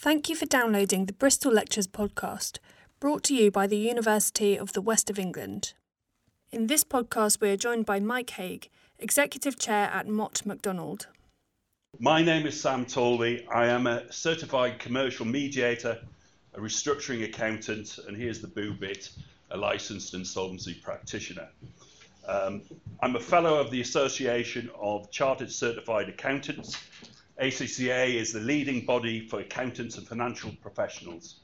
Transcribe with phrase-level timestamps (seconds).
[0.00, 2.58] Thank you for downloading the Bristol Lectures podcast,
[2.98, 5.74] brought to you by the University of the West of England.
[6.50, 8.60] In this podcast, we are joined by Mike Haigh,
[8.98, 11.08] Executive Chair at Mott MacDonald.
[11.98, 13.46] My name is Sam Tolby.
[13.52, 15.98] I am a certified commercial mediator,
[16.54, 19.10] a restructuring accountant, and here's the boo bit
[19.50, 21.48] a licensed insolvency practitioner.
[22.26, 22.62] Um,
[23.00, 26.76] I'm a fellow of the Association of Chartered Certified Accountants
[27.40, 31.36] ACCA is the leading body for accountants and financial professionals.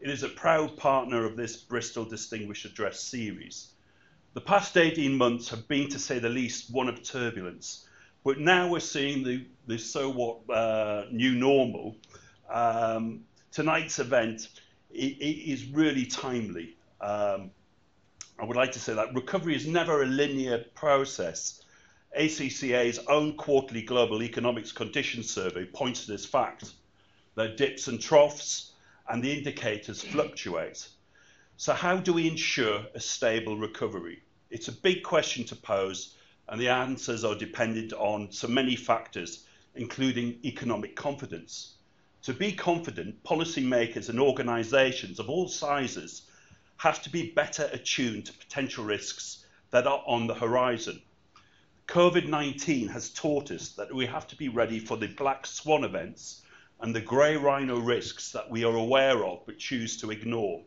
[0.00, 3.68] It is a proud partner of this Bristol Distinguished Address series.
[4.32, 7.86] The past 18 months have been, to say the least, one of turbulence,
[8.24, 11.96] but now we're seeing the, the so what uh, new normal.
[12.48, 14.48] Um, tonight's event
[14.90, 16.76] it, it is really timely.
[17.04, 17.50] Um,
[18.38, 21.62] I would like to say that recovery is never a linear process.
[22.18, 26.72] ACCA's own quarterly global economics conditions survey points to this fact.
[27.34, 28.72] There are dips and troughs,
[29.06, 30.88] and the indicators fluctuate.
[31.58, 34.22] So, how do we ensure a stable recovery?
[34.48, 36.16] It's a big question to pose,
[36.48, 41.74] and the answers are dependent on so many factors, including economic confidence.
[42.22, 46.22] To be confident, policymakers and organisations of all sizes
[46.76, 51.00] have to be better attuned to potential risks that are on the horizon.
[51.86, 55.84] COVID 19 has taught us that we have to be ready for the black swan
[55.84, 56.42] events
[56.80, 60.62] and the grey rhino risks that we are aware of but choose to ignore.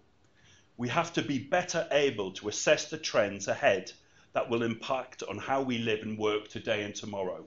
[0.77, 3.91] We have to be better able to assess the trends ahead
[4.33, 7.45] that will impact on how we live and work today and tomorrow.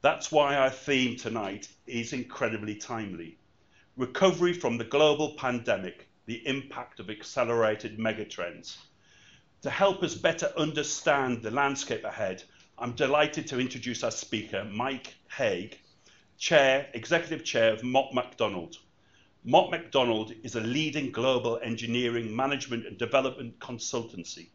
[0.00, 3.38] That's why our theme tonight is incredibly timely.
[3.96, 8.76] Recovery from the global pandemic, the impact of accelerated megatrends.
[9.62, 12.42] To help us better understand the landscape ahead,
[12.78, 15.70] I'm delighted to introduce our speaker, Mike Haigh,
[16.38, 18.78] Chair, Executive Chair of Mott MacDonald.
[19.44, 24.48] Mott MacDonald is a leading global engineering, management and development consultancy,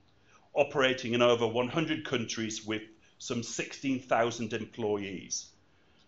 [0.54, 2.82] operating in over 100 countries with
[3.20, 5.50] some 16,000 employees.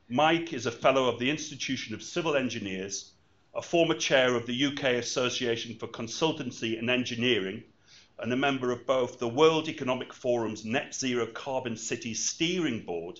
[0.10, 3.12] Mike is a fellow of the Institution of Civil Engineers,
[3.54, 7.64] a former chair of the UK Association for Consultancy and Engineering,
[8.20, 13.20] and a member of both the World Economic Forum's Net Zero Carbon Cities Steering Board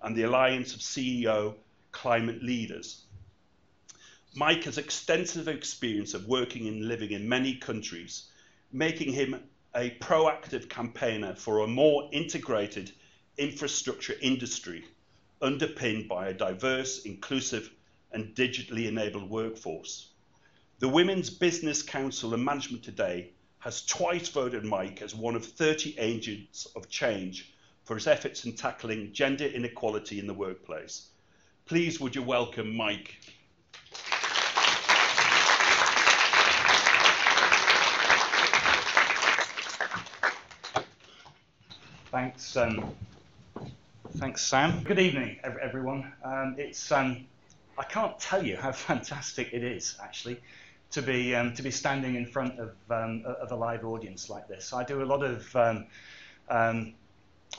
[0.00, 1.56] and the Alliance of CEO
[1.90, 3.02] Climate Leaders.
[4.34, 8.30] Mike has extensive experience of working and living in many countries,
[8.72, 9.42] making him
[9.74, 12.92] a proactive campaigner for a more integrated
[13.36, 14.84] infrastructure industry
[15.40, 17.70] underpinned by a diverse, inclusive,
[18.12, 20.08] and digitally enabled workforce.
[20.78, 23.30] The Women's Business Council and Management Today
[23.60, 27.52] has twice voted Mike as one of 30 agents of change
[27.84, 31.08] for his efforts in tackling gender inequality in the workplace.
[31.66, 33.18] Please, would you welcome Mike?
[42.10, 42.94] Thanks, um,
[44.18, 44.82] thanks, Sam.
[44.82, 46.12] Good evening, everyone.
[46.24, 47.26] Um, it's um,
[47.78, 50.40] I can't tell you how fantastic it is, actually,
[50.90, 54.48] to be um, to be standing in front of um, of a live audience like
[54.48, 54.72] this.
[54.72, 55.86] I do a lot of um,
[56.48, 56.94] um,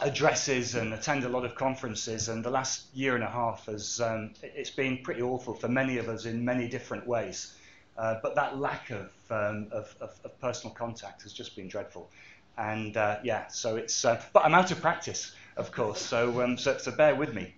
[0.02, 4.00] addresses and attend a lot of conferences, and the last year and a half has
[4.02, 7.56] um, it's been pretty awful for many of us in many different ways.
[7.96, 12.10] Uh, but that lack of, um, of, of, of, personal contact has just been dreadful.
[12.58, 14.04] And uh, yeah, so it's.
[14.04, 17.54] Uh, but I'm out of practice, of course, so so, so bear with me.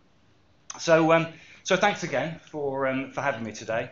[0.77, 1.13] So
[1.65, 3.91] so thanks again for for having me today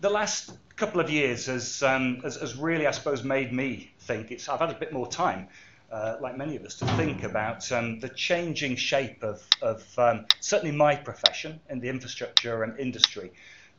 [0.00, 4.30] the last couple of years has, um, has, has, really, I suppose, made me think.
[4.30, 5.48] It's, I've had a bit more time,
[5.92, 10.26] uh, like many of us, to think about um, the changing shape of, of um,
[10.40, 13.30] certainly my profession in the infrastructure and industry,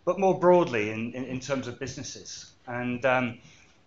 [0.06, 2.52] but more broadly in, in, in terms of businesses.
[2.68, 3.40] And, um,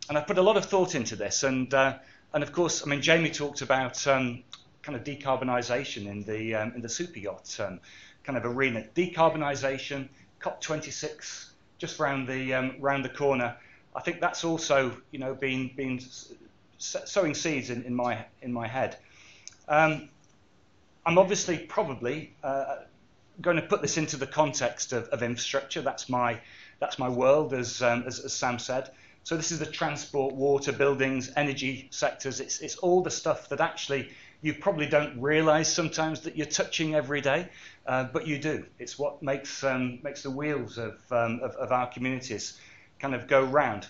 [0.08, 1.44] and I've put a lot of thought into this.
[1.44, 1.98] And, uh,
[2.32, 4.42] and of course, I mean, Jamie talked about um,
[4.82, 7.60] kind of decarbonisation in the, um, in the super yacht
[8.24, 8.84] kind of arena.
[8.94, 10.08] Decarbonisation,
[10.40, 13.56] COP26 just round the um, round the corner.
[13.94, 16.00] I think that's also you know been been
[16.78, 18.96] sowing seeds in, in my in my head.
[19.68, 20.08] Um,
[21.06, 22.76] I'm obviously probably uh,
[23.40, 25.82] going to put this into the context of, of infrastructure.
[25.82, 26.40] That's my
[26.80, 28.90] that's my world, as, um, as, as Sam said.
[29.22, 32.40] So this is the transport, water, buildings, energy sectors.
[32.40, 34.10] It's it's all the stuff that actually
[34.44, 37.48] you probably don't realize sometimes that you're touching every day,
[37.86, 38.66] uh, but you do.
[38.78, 42.60] It's what makes, um, makes the wheels of, um, of, of, our communities
[42.98, 43.86] kind of go round.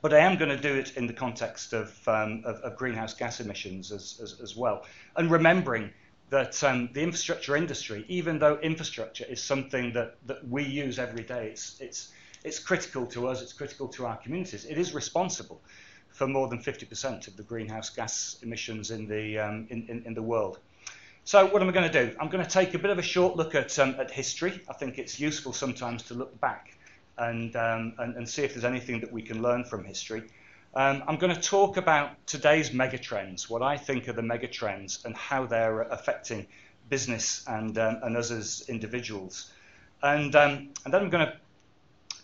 [0.00, 3.12] but I am going to do it in the context of, um, of, of, greenhouse
[3.14, 4.86] gas emissions as, as, as well.
[5.16, 5.90] And remembering
[6.30, 11.24] that um, the infrastructure industry, even though infrastructure is something that, that we use every
[11.24, 12.12] day, it's, it's,
[12.44, 15.60] it's critical to us, it's critical to our communities, it is responsible
[16.12, 20.14] for more than 50% of the greenhouse gas emissions in the, um, in, in, in,
[20.14, 20.58] the world.
[21.24, 22.16] So what am I going to do?
[22.20, 24.60] I'm going to take a bit of a short look at, um, at history.
[24.68, 26.76] I think it's useful sometimes to look back
[27.18, 30.22] and, um, and, and, see if there's anything that we can learn from history.
[30.74, 35.14] Um, I'm going to talk about today's megatrends, what I think are the megatrends and
[35.16, 36.46] how they're affecting
[36.88, 39.52] business and, um, and us as individuals.
[40.02, 41.36] And, um, and then I'm going to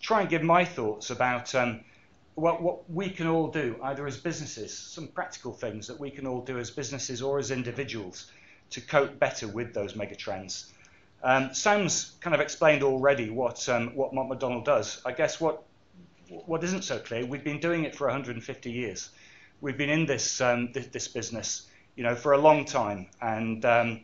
[0.00, 1.80] try and give my thoughts about um,
[2.40, 6.26] what, what we can all do, either as businesses, some practical things that we can
[6.26, 8.30] all do as businesses or as individuals
[8.70, 10.66] to cope better with those megatrends.
[11.22, 15.00] Um, Sam's kind of explained already what um, what Mott MacDonald does.
[15.04, 15.64] I guess what
[16.28, 19.10] what isn't so clear, we've been doing it for 150 years.
[19.60, 23.64] We've been in this um, this, this, business, you know, for a long time, and
[23.64, 24.00] um,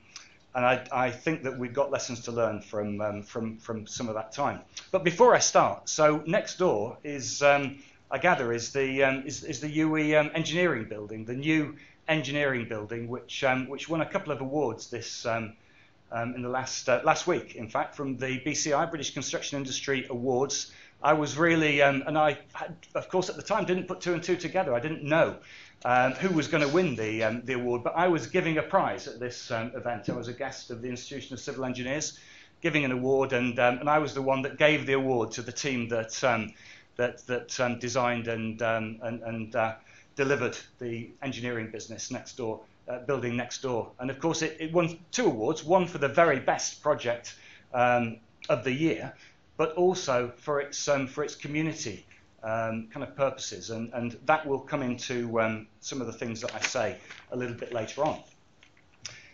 [0.54, 4.08] and I, I, think that we've got lessons to learn from um, from from some
[4.08, 4.60] of that time.
[4.90, 7.78] But before I start, so next door is um,
[8.10, 12.68] I gather, is the um, is, is the UWE um, engineering building, the new engineering
[12.68, 15.54] building, which um, which won a couple of awards this um,
[16.12, 20.06] um, in the last uh, last week, in fact, from the BCI British Construction Industry
[20.10, 20.72] Awards.
[21.02, 24.14] I was really, um, and I, had, of course, at the time didn't put two
[24.14, 24.72] and two together.
[24.74, 25.36] I didn't know
[26.18, 29.18] who was going to win the the award, but I was giving a prize at
[29.18, 30.08] this event.
[30.08, 32.18] I was a guest of the Institution of Civil Engineers,
[32.62, 35.52] giving an award, and and I was the one that gave the award to the
[35.52, 36.22] team that
[36.96, 39.74] that, that um, designed and, um, and, and uh,
[40.16, 43.90] delivered the engineering business next door, uh, building next door.
[43.98, 47.34] And of course, it, it, won two awards one for the very best project
[47.72, 48.18] um,
[48.48, 49.12] of the year,
[49.56, 52.06] but also for its, um, for its community.
[52.42, 56.42] Um, kind of purposes, and, and that will come into um, some of the things
[56.42, 56.98] that I say
[57.30, 58.20] a little bit later on.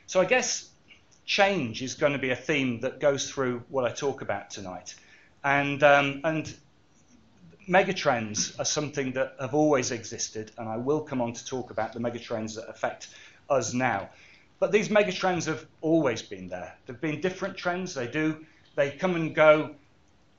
[0.07, 0.69] So I guess
[1.27, 4.95] change is going to be a theme that goes through what I talk about tonight.
[5.43, 6.55] And, and
[7.71, 11.93] megatrends are something that have always existed, and I will come on to talk about
[11.93, 13.09] the megatrends that affect
[13.49, 14.11] us now.
[14.59, 16.77] But these megatrends have always been there.
[16.85, 17.95] There've been different trends.
[17.95, 18.45] They do.
[18.75, 19.75] They come and go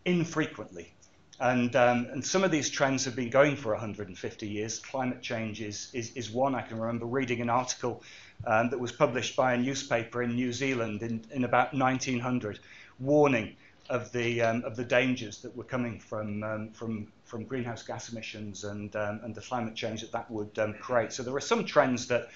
[0.03, 0.93] infrequently.
[1.39, 4.77] And, um, and some of these trends have been going for 150 years.
[4.77, 6.53] Climate change is, is, is one.
[6.53, 8.03] I can remember reading an article
[8.45, 12.59] um, that was published by a newspaper in New Zealand in, in about 1900,
[12.99, 13.55] warning
[13.89, 18.11] of the, um, of the dangers that were coming from, um, from, from greenhouse gas
[18.11, 21.11] emissions and, um, and the climate change that that would um, create.
[21.11, 22.29] So there are some trends that,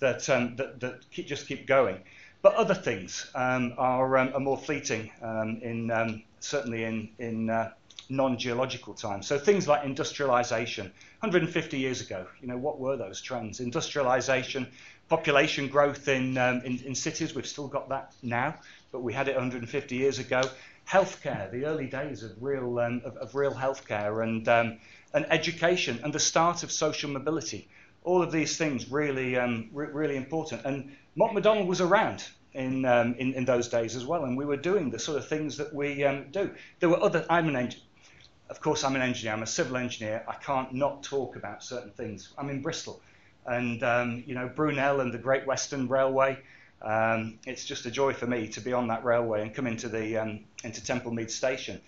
[0.00, 1.98] that, um, that, that keep, just keep going.
[2.42, 5.10] But other things um, are, are more fleeting,
[5.62, 7.72] in, certainly in, in uh,
[8.08, 9.22] non-geological time.
[9.22, 10.86] So things like industrialization,
[11.20, 13.60] 150 years ago, you know, what were those trends?
[13.60, 14.68] Industrialization,
[15.08, 18.54] population growth in, um, in, in cities, we've still got that now,
[18.92, 20.42] but we had it 150 years ago
[20.88, 24.78] healthcare, the early days of real, um, of, of, real healthcare, and, um,
[25.12, 27.68] and education, and the start of social mobility.
[28.04, 30.64] All of these things really, um, re- really important.
[30.64, 32.24] And Mott MacDonald was around
[32.54, 35.28] in, um, in, in those days as well, and we were doing the sort of
[35.28, 36.50] things that we um, do.
[36.78, 37.26] There were other.
[37.28, 37.84] I'm an engineer.
[38.48, 39.34] Of course, I'm an engineer.
[39.34, 40.24] I'm a civil engineer.
[40.28, 42.32] I can't not talk about certain things.
[42.38, 43.02] I'm in Bristol,
[43.44, 46.38] and um, you know Brunel and the Great Western Railway.
[46.82, 49.88] Um, it's just a joy for me to be on that railway and come into
[49.88, 51.80] the um, into Temple station.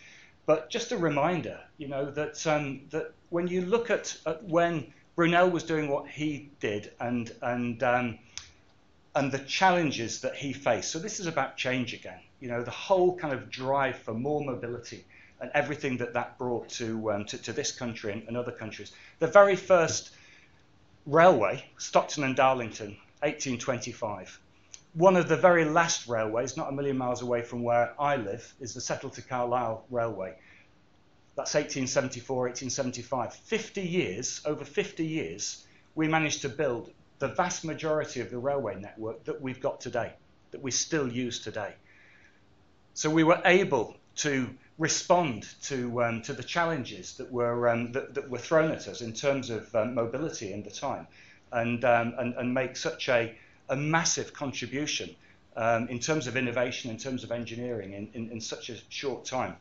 [0.46, 4.92] But just a reminder, you know, that um, that when you look at, at, when
[5.14, 8.18] Brunel was doing what he did and and um,
[9.14, 10.90] and the challenges that he faced.
[10.90, 12.20] So this is about change again.
[12.40, 15.04] You know, the whole kind of drive for more mobility
[15.40, 18.92] and everything that that brought to um, to, to, this country and, and other countries.
[19.18, 20.10] The very first
[21.04, 24.40] railway, Stockton and Darlington, 1825
[24.94, 28.54] one of the very last railways, not a million miles away from where I live,
[28.60, 30.34] is the Settle to Carlisle Railway.
[31.36, 33.34] That's 1874, 1875.
[33.34, 38.80] 50 years, over 50 years, we managed to build the vast majority of the railway
[38.80, 40.12] network that we've got today,
[40.50, 41.74] that we still use today.
[42.94, 48.14] So we were able to respond to, um, to the challenges that were, um, that,
[48.14, 51.06] that, were thrown at us in terms of um, mobility in the time
[51.52, 53.36] and, um, and, and make such a
[53.68, 55.14] a massive contribution
[55.56, 59.24] um, in terms of innovation, in terms of engineering in, in, in such a short
[59.24, 59.56] time.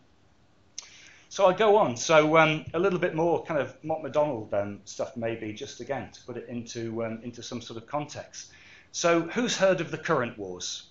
[1.30, 1.98] So I'll go on.
[1.98, 6.10] So um, a little bit more kind of Mott MacDonald um, stuff, maybe just again
[6.12, 8.52] to put it into um, into some sort of context.
[8.92, 10.88] So who's heard of the current wars?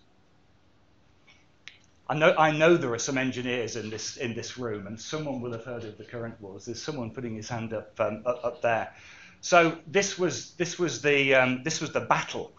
[2.08, 5.40] I know, I know there are some engineers in this, in this room, and someone
[5.40, 6.66] will have heard of the current wars.
[6.66, 8.94] There's someone putting his hand up, um, up, up, there.
[9.40, 12.52] So this was, this was, the, um, this was the battle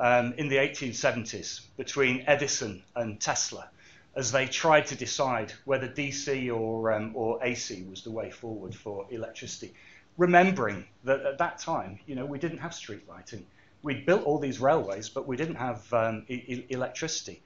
[0.00, 3.68] um, in the 1870s between Edison and Tesla
[4.16, 8.74] as they tried to decide whether DC or, um, or AC was the way forward
[8.74, 9.72] for electricity.
[10.16, 13.46] Remembering that at that time, you know, we didn't have street lighting.
[13.82, 17.42] We'd built all these railways, but we didn't have um, e- electricity.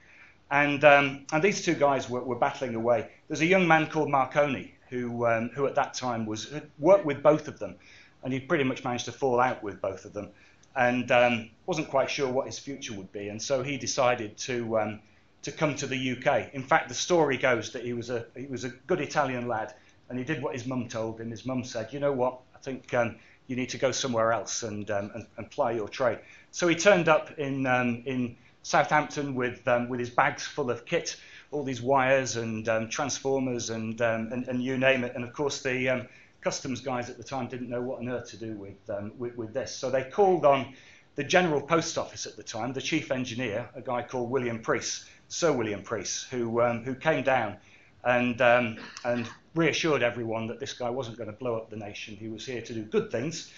[0.49, 3.09] And, um, and these two guys were, were, battling away.
[3.27, 7.21] There's a young man called Marconi who, um, who at that time was worked with
[7.21, 7.75] both of them,
[8.23, 10.29] and he pretty much managed to fall out with both of them,
[10.75, 13.29] and um, wasn't quite sure what his future would be.
[13.29, 14.99] And so he decided to um,
[15.43, 16.53] to come to the UK.
[16.53, 19.73] In fact, the story goes that he was a he was a good Italian lad,
[20.09, 21.31] and he did what his mum told him.
[21.31, 22.39] His mum said, "You know what?
[22.55, 23.15] I think um,
[23.47, 26.19] you need to go somewhere else and, um, and, and ply your trade."
[26.51, 27.65] So he turned up in
[28.05, 31.17] in Southampton with, um, with his bags full of kit,
[31.51, 35.13] all these wires and um, transformers and, um, and, and, you name it.
[35.13, 36.07] And of course, the um,
[36.45, 39.35] customs guys at the time didn't know what on earth to do with, um, with,
[39.35, 39.75] with, this.
[39.75, 40.73] So they called on
[41.15, 45.05] the General Post Office at the time, the chief engineer, a guy called William Preece,
[45.27, 47.57] Sir William Preece, who, um, who came down
[48.03, 52.15] and, and reassured everyone that this guy wasn't going to blow up the nation.
[52.15, 53.51] He was here to do good things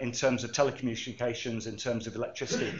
[0.00, 2.72] in terms of telecommunications, in terms of electricity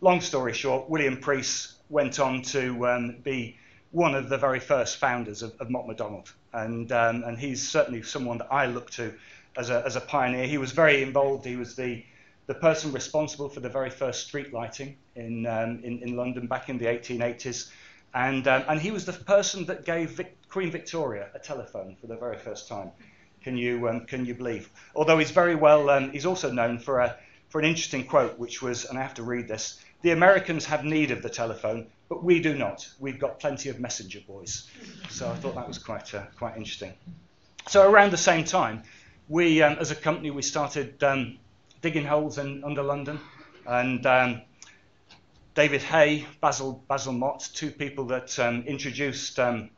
[0.00, 3.56] long story short, William Preece went on to um, be
[3.90, 8.02] one of the very first founders of, of Mott MacDonald, and um, and he's certainly
[8.02, 9.14] someone that I look to
[9.56, 10.46] as a as a pioneer.
[10.46, 11.46] He was very involved.
[11.46, 12.04] He was the
[12.46, 16.68] the person responsible for the very first street lighting in um, in, in London back
[16.68, 17.70] in the 1880s,
[18.14, 22.06] and um, and he was the person that gave Vic, Queen Victoria a telephone for
[22.06, 22.90] the very first time.
[23.42, 24.68] Can you um, can you believe?
[24.94, 27.16] Although he's very well, um, he's also known for a
[27.48, 30.84] for an interesting quote, which was, and I have to read this the Americans have
[30.84, 32.88] need of the telephone, but we do not.
[33.00, 34.68] We've got plenty of messenger boys.
[35.08, 36.92] So I thought that was quite, uh, quite interesting.
[37.68, 38.82] So around the same time,
[39.28, 41.38] we, um, as a company, we started um,
[41.82, 43.18] digging holes in, under London.
[43.66, 44.42] And um,
[45.54, 49.70] David Hay, Basil, Basil Mott, two people that um, introduced um,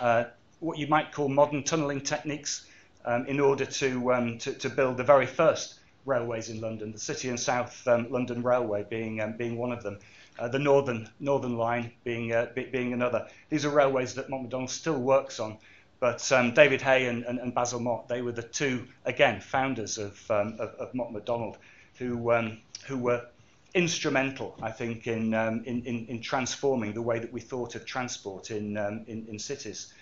[0.00, 0.24] uh,
[0.60, 2.66] what you might call modern tunnelling techniques
[3.04, 7.28] um, in order to, to, to build the very first railways in London, the City
[7.28, 9.98] and South um, London Railway being, um, being one of them,
[10.38, 13.28] uh, the Northern, Northern Line being, uh, being another.
[13.50, 15.58] These are railways that Mott MacDonald still works on,
[16.00, 19.98] but um, David Hay and, and, and, Basil Mott, they were the two, again, founders
[19.98, 21.56] of, um, of, of Mott MacDonald,
[21.96, 23.26] who, um, who were
[23.74, 27.84] instrumental, I think, in, um, in, in, in, transforming the way that we thought of
[27.86, 29.92] transport in, in, in cities.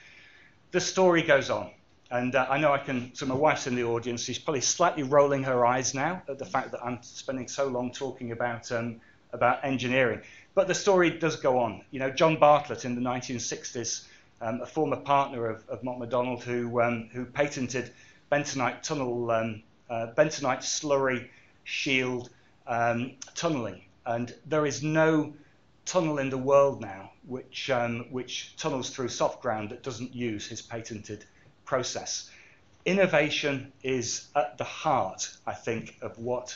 [0.72, 1.70] The story goes on.
[2.12, 5.02] And uh, I know I can, so my wife's in the audience, she's probably slightly
[5.02, 9.00] rolling her eyes now at the fact that I'm spending so long talking about, um,
[9.32, 10.20] about engineering.
[10.54, 11.82] But the story does go on.
[11.90, 14.04] You know, John Bartlett in the 1960s,
[14.42, 17.94] um, a former partner of, of Mott MacDonald who, um, who patented
[18.30, 21.30] bentonite tunnel, um, uh, bentonite slurry
[21.64, 22.28] shield
[22.66, 23.84] um, tunneling.
[24.04, 25.32] And there is no
[25.86, 30.46] tunnel in the world now which, um, which tunnels through soft ground that doesn't use
[30.46, 31.24] his patented
[31.72, 32.28] process.
[32.84, 36.54] Innovation is at the heart, I think, of what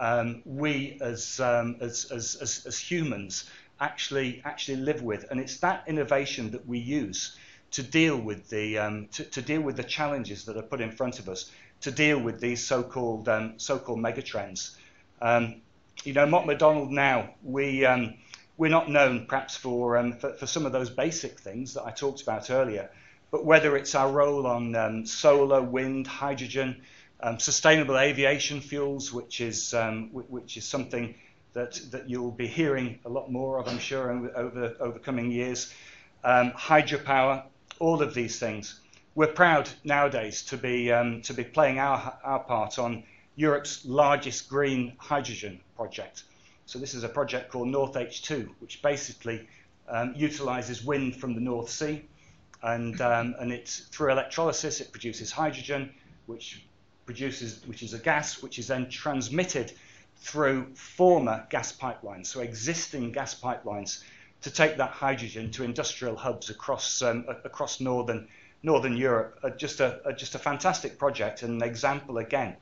[0.00, 5.30] um, we as, um, as, as, as, as humans actually, actually live with.
[5.30, 7.36] And it's that innovation that we use
[7.70, 10.90] to deal with the, um, to, to, deal with the challenges that are put in
[10.90, 14.74] front of us, to deal with these so-called, um, so-called megatrends.
[15.22, 15.62] Um,
[16.02, 18.14] you know, Mott MacDonald now, we, um,
[18.56, 21.92] we're not known perhaps for, um, for, for, some of those basic things that I
[21.92, 22.90] talked about earlier,
[23.36, 26.80] but whether it's our role on um, solar, wind, hydrogen,
[27.20, 31.14] um, sustainable aviation fuels, which is, um, which is something
[31.52, 35.70] that, that you'll be hearing a lot more of, I'm sure, over, over coming years,
[36.24, 37.42] um, hydropower,
[37.78, 38.80] all of these things.
[39.14, 44.48] We're proud nowadays to be, um, to be playing our, our part on Europe's largest
[44.48, 46.22] green hydrogen project.
[46.64, 49.46] So this is a project called North H2, which basically
[49.90, 52.02] um, utilizes wind from the North Sea
[52.62, 55.92] and, um, and it's through electrolysis it produces hydrogen,
[56.26, 56.64] which
[57.04, 59.72] produces which is a gas which is then transmitted
[60.16, 64.02] through former gas pipelines, so existing gas pipelines,
[64.42, 68.28] to take that hydrogen to industrial hubs across um, across northern
[68.62, 69.38] northern Europe.
[69.42, 72.56] Uh, just a, just a fantastic project and an example again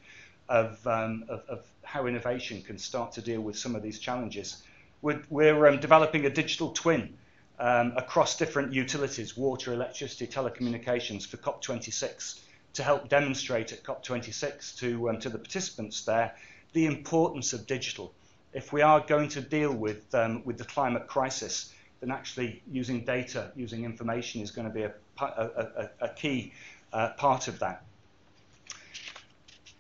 [0.49, 4.63] of, um, of, of, how innovation can start to deal with some of these challenges.
[5.01, 7.17] We're, we're um, developing a digital twin
[7.59, 12.41] um, across different utilities, water, electricity, telecommunications for COP26
[12.75, 16.35] to help demonstrate at COP26 to, um, to the participants there
[16.75, 18.13] the importance of digital.
[18.53, 23.05] If we are going to deal with, um, with the climate crisis, then actually using
[23.05, 26.53] data, using information is going to be a, a, a, key
[26.93, 27.85] uh, part of that.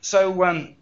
[0.00, 0.74] So, um,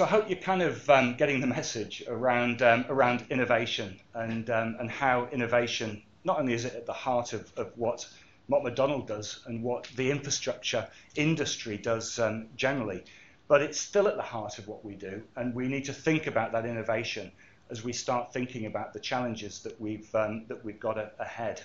[0.00, 4.48] so I hope you're kind of um, getting the message around um, around innovation and
[4.48, 8.08] um, and how innovation not only is it at the heart of, of what
[8.46, 13.04] what MacDonald does and what the infrastructure industry does um, generally,
[13.46, 16.26] but it's still at the heart of what we do, and we need to think
[16.26, 17.30] about that innovation
[17.68, 21.60] as we start thinking about the challenges that we've um, that we've got a, ahead.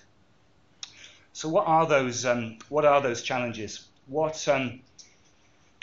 [1.31, 3.87] So, what are those um, what are those challenges?
[4.07, 4.45] What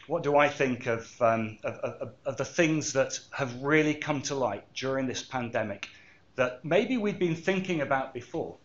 [0.07, 4.23] what do I think of, um, of, of, of the things that have really come
[4.23, 5.89] to light during this pandemic
[6.37, 8.57] that maybe we'd been thinking about before,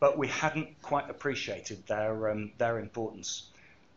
[0.00, 3.50] but we hadn't quite appreciated their um, their importance.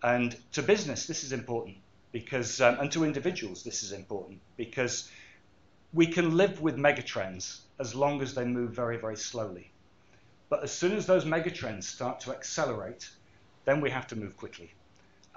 [0.04, 1.78] And to business, this is important
[2.12, 5.12] because, um, and to individuals, this is important because
[5.94, 9.72] we can live with megatrends as long as they move very, very slowly.
[10.50, 13.10] But as soon as those megatrends start to accelerate,
[13.66, 14.74] then we have to move quickly.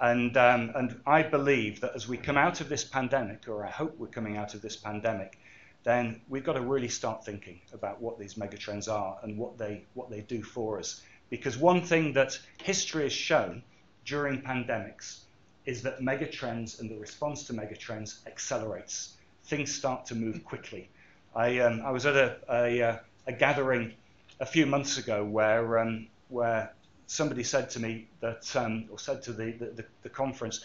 [0.01, 3.69] And, um, and I believe that as we come out of this pandemic, or I
[3.69, 5.37] hope we're coming out of this pandemic,
[5.83, 9.83] then we've got to really start thinking about what these megatrends are and what they,
[9.93, 11.03] what they do for us.
[11.29, 13.61] Because one thing that history has shown
[14.03, 15.19] during pandemics
[15.67, 19.17] is that megatrends and the response to megatrends accelerates.
[19.45, 20.89] Things start to move quickly.
[21.35, 23.93] I, um, I was at a, a, uh, a, gathering
[24.39, 26.73] a few months ago where, um, where
[27.11, 30.63] somebody said to me that, um, or said to the, the, the conference,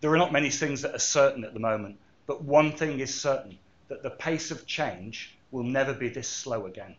[0.00, 3.14] there are not many things that are certain at the moment, but one thing is
[3.14, 3.56] certain
[3.86, 6.96] that the pace of change will never be this slow again.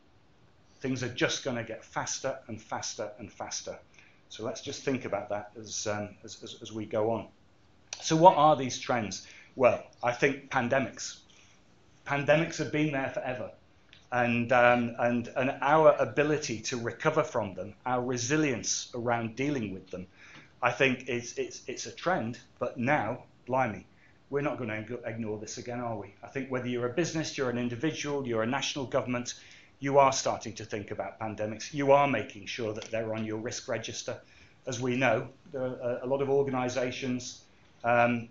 [0.80, 3.78] Things are just going to get faster and faster and faster.
[4.30, 7.28] So let's just think about that as, um, as, as, as we go on.
[8.00, 9.28] So, what are these trends?
[9.58, 11.18] Well, I think pandemics.
[12.08, 13.52] Pandemics have been there forever.
[14.12, 19.92] And, um, and, and our ability to recover from them, our resilience around dealing with
[19.92, 20.08] them,
[20.62, 22.40] I think it's, it's, it's a trend.
[22.58, 23.86] But now, blimey,
[24.30, 26.14] we're not going to ignore this again, are we?
[26.24, 29.36] I think whether you're a business, you're an individual, you're a national government,
[29.80, 31.74] you are starting to think about pandemics.
[31.74, 34.20] You are making sure that they're on your risk register.
[34.68, 37.44] As we know, there are a lot of organisations
[37.84, 38.28] um,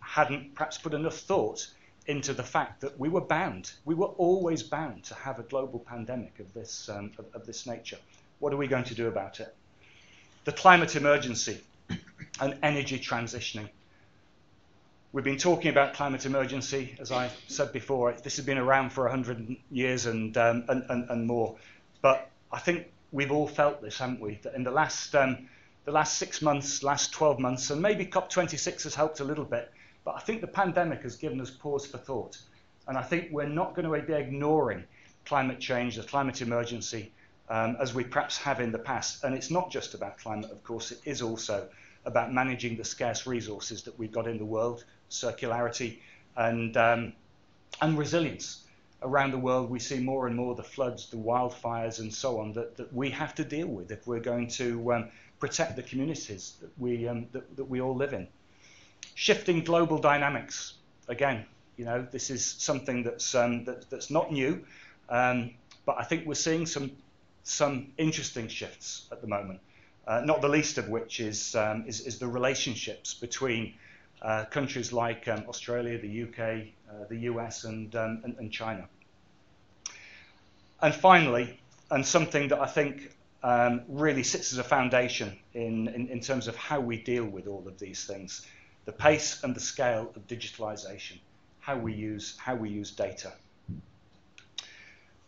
[0.00, 1.66] hadn't perhaps put enough thought
[2.06, 3.72] into the fact that we were bound.
[3.84, 7.66] We were always bound to have a global pandemic of this, um, of, of this
[7.66, 7.98] nature.
[8.40, 9.54] What are we going to do about it?
[10.44, 11.60] The climate emergency
[12.40, 13.68] and energy transitioning.
[15.12, 18.12] We've been talking about climate emergency, as I said before.
[18.12, 21.56] This has been around for 100 years and, um, and, and, and, more.
[22.02, 24.40] But I think we've all felt this, haven't we?
[24.42, 25.48] That in the last, um,
[25.84, 29.70] the last six months, last 12 months, and maybe COP26 has helped a little bit,
[30.04, 32.38] but I think the pandemic has given us pause for thought.
[32.86, 34.84] And I think we're not going to be ignoring
[35.24, 37.12] climate change, the climate emergency,
[37.48, 39.24] um, as we perhaps have in the past.
[39.24, 41.68] And it's not just about climate, of course, it is also
[42.04, 46.00] about managing the scarce resources that we've got in the world, circularity,
[46.36, 47.12] and, um,
[47.80, 48.64] and resilience.
[49.02, 52.52] Around the world, we see more and more the floods, the wildfires, and so on
[52.52, 56.54] that, that we have to deal with if we're going to um, protect the communities
[56.60, 58.28] that we, um, that, that we all live in.
[59.14, 60.74] Shifting global dynamics.
[61.08, 61.44] Again,
[61.76, 64.64] you know, this is something that's, um, that, that's not new,
[65.08, 65.50] um,
[65.86, 66.92] but I think we're seeing some,
[67.42, 69.60] some interesting shifts at the moment
[70.06, 73.74] uh, not the least of which is, um, is, is, the relationships between
[74.22, 78.86] uh, countries like um, Australia, the UK, uh, the US, and, um, and, and, China.
[80.82, 81.58] And finally,
[81.90, 86.48] and something that I think um, really sits as a foundation in, in, in terms
[86.48, 88.46] of how we deal with all of these things,
[88.84, 91.18] the pace and the scale of digitalization,
[91.60, 93.32] how we use, how we use data.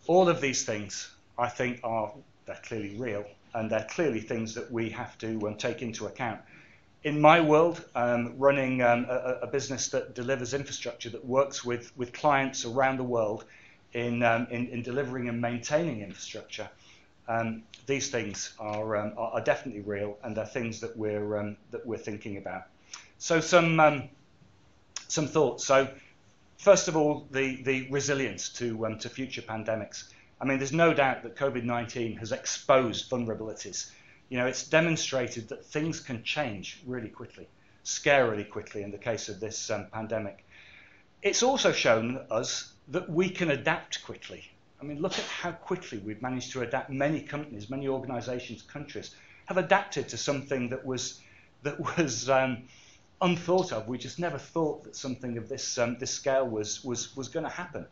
[0.06, 2.12] All of these things, I think, are
[2.46, 6.40] they're clearly real, and they're clearly things that we have to um, take into account.
[7.02, 11.96] In my world, um, running um, a, a, business that delivers infrastructure that works with,
[11.96, 13.44] with clients around the world
[13.92, 16.68] in, um, in, in, delivering and maintaining infrastructure,
[17.28, 21.86] um, these things are, um, are, are, definitely real and they're things that we're, that
[21.86, 22.66] we're thinking about.
[23.18, 24.08] So some,
[25.08, 25.64] some thoughts.
[25.66, 25.88] So
[26.58, 30.04] first of all, the, the resilience to, to future pandemics.
[30.40, 33.90] I mean, there's no doubt that COVID 19 has exposed vulnerabilities.
[34.28, 37.48] You know, it's demonstrated that things can change really quickly,
[37.84, 40.44] scarily quickly in the case of this um, pandemic.
[41.22, 44.50] It's also shown us that we can adapt quickly.
[44.80, 46.90] I mean, look at how quickly we've managed to adapt.
[46.90, 49.14] Many companies, many organizations, countries
[49.46, 51.20] have adapted to something that was,
[51.62, 52.64] that was um,
[53.20, 53.88] unthought of.
[53.88, 57.44] We just never thought that something of this, um, this scale was, was, was going
[57.44, 57.86] to happen.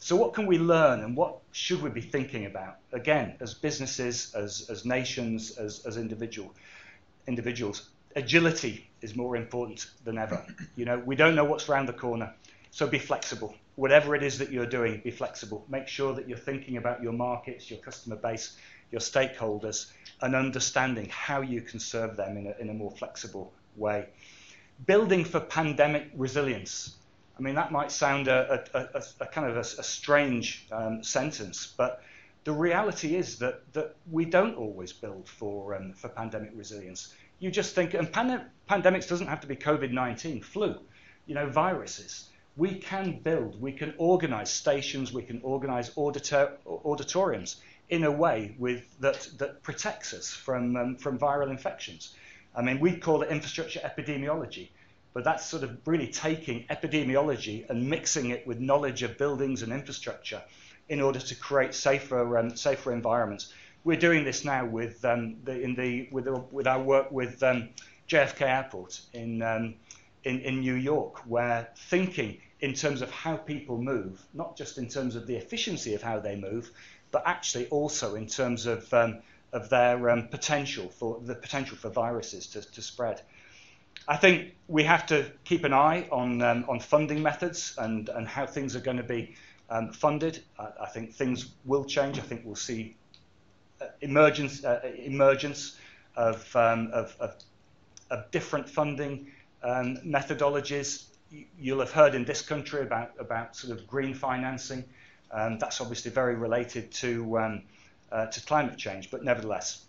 [0.00, 2.78] so, what can we learn and what should we be thinking about?
[2.92, 6.54] Again, as businesses, as, as nations, as, as individual,
[7.26, 10.44] individuals, agility is more important than ever.
[10.76, 12.34] You know, we don't know what's around the corner,
[12.70, 13.54] so be flexible.
[13.76, 15.64] Whatever it is that you're doing, be flexible.
[15.68, 18.56] Make sure that you're thinking about your markets, your customer base,
[18.90, 23.52] your stakeholders, and understanding how you can serve them in a, in a more flexible
[23.76, 24.06] way.
[24.86, 26.96] Building for pandemic resilience.
[27.38, 31.72] I mean, that might sound a, a, a, a kind of a, strange um, sentence,
[31.76, 32.02] but
[32.44, 37.14] the reality is that, that we don't always build for, um, for pandemic resilience.
[37.38, 40.76] You just think, and pand- pandemics doesn't have to be COVID 19, flu,
[41.26, 42.28] you know, viruses.
[42.56, 48.56] We can build, we can organize stations, we can organize auditor- auditoriums in a way
[48.58, 52.16] with, that, that protects us from, um, from viral infections.
[52.54, 54.68] I mean, we call it infrastructure epidemiology
[55.18, 59.72] but that's sort of really taking epidemiology and mixing it with knowledge of buildings and
[59.72, 60.40] infrastructure
[60.88, 63.52] in order to create safer, um, safer environments.
[63.82, 67.42] We're doing this now with, um, the, in the, with, the, with our work with
[67.42, 67.70] um,
[68.08, 69.74] JFK Airport in, um,
[70.24, 74.88] in, in New York, where thinking in terms of how people move, not just in
[74.88, 76.70] terms of the efficiency of how they move,
[77.10, 79.18] but actually also in terms of, um,
[79.52, 83.22] of their um, potential for the potential for viruses to, to spread.
[84.06, 88.26] I think we have to keep an eye on, um, on funding methods and, and
[88.26, 89.34] how things are going to be
[89.70, 90.42] um, funded.
[90.58, 92.18] I, I, think things will change.
[92.18, 92.96] I think we'll see
[93.80, 95.78] uh, emergence, uh, emergence
[96.16, 97.34] of, um, of, of,
[98.10, 99.30] of, different funding
[99.62, 101.04] um, methodologies.
[101.58, 104.84] You'll have heard in this country about, about sort of green financing.
[105.30, 107.62] Um, that's obviously very related to, um,
[108.12, 109.84] uh, to climate change, but nevertheless.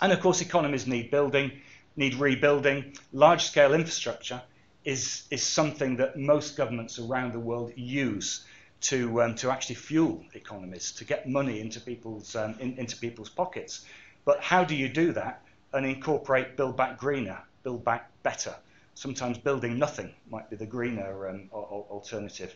[0.00, 1.52] And of course, economies need building
[1.96, 2.96] need rebuilding.
[3.12, 4.42] Large scale infrastructure
[4.84, 8.44] is, is something that most governments around the world use
[8.82, 13.28] to, um, to actually fuel economies, to get money into people's, um, in, into people's
[13.28, 13.84] pockets.
[14.24, 18.54] But how do you do that and incorporate build back greener, build back better?
[18.94, 22.54] Sometimes building nothing might be the greener um, alternative.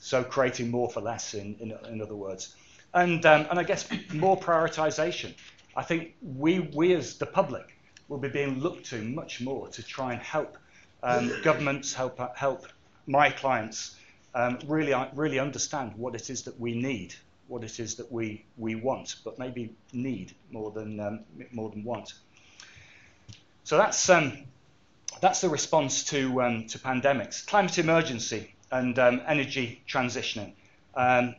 [0.00, 2.54] So creating more for less, in, in, in other words.
[2.94, 5.34] And, um, and I guess more prioritization.
[5.76, 7.76] I think we, we as the public
[8.08, 10.56] will be being looked to much more to try and help
[11.02, 12.66] um, governments, help, help
[13.06, 13.96] my clients
[14.34, 17.14] um, really, really understand what it is that we need,
[17.48, 21.20] what it is that we, we want, but maybe need more than, um,
[21.52, 22.14] more than want.
[23.64, 24.38] So that's, um,
[25.20, 27.44] that's the response to, um, to pandemics.
[27.44, 30.52] Climate emergency and energy transitioning.
[30.94, 31.34] Um,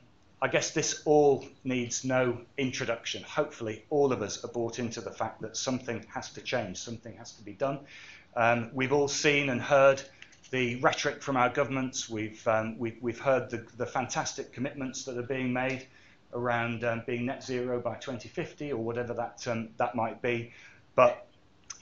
[0.46, 3.24] I guess this all needs no introduction.
[3.24, 7.18] Hopefully, all of us are bought into the fact that something has to change, something
[7.18, 7.80] has to be done.
[8.36, 10.04] Um, we've all seen and heard
[10.52, 12.08] the rhetoric from our governments.
[12.08, 15.88] We've, um, we've, we've heard the, the, fantastic commitments that are being made
[16.32, 20.54] around um, being net zero by 2050 or whatever that, um, that might be.
[20.94, 21.26] But,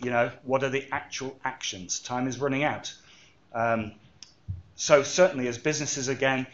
[0.01, 1.99] you know, what are the actual actions?
[1.99, 2.93] Time is running out.
[3.53, 3.91] Um,
[4.75, 6.47] so, certainly, as businesses again,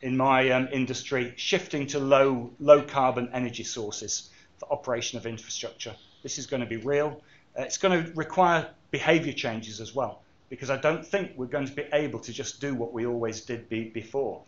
[0.00, 5.94] in my um, industry shifting to low, low carbon energy sources for operation of infrastructure.
[6.22, 7.20] This is going to be real.
[7.58, 11.66] Uh, it's going to require behavior changes as well, because I don't think we're going
[11.66, 14.42] to be able to just do what we always did be before.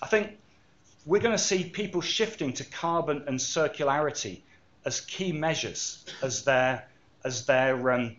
[0.00, 0.38] I think
[1.06, 4.40] we're going to see people shifting to carbon and circularity
[4.84, 6.86] as key measures as they're,
[7.24, 8.16] as they're um,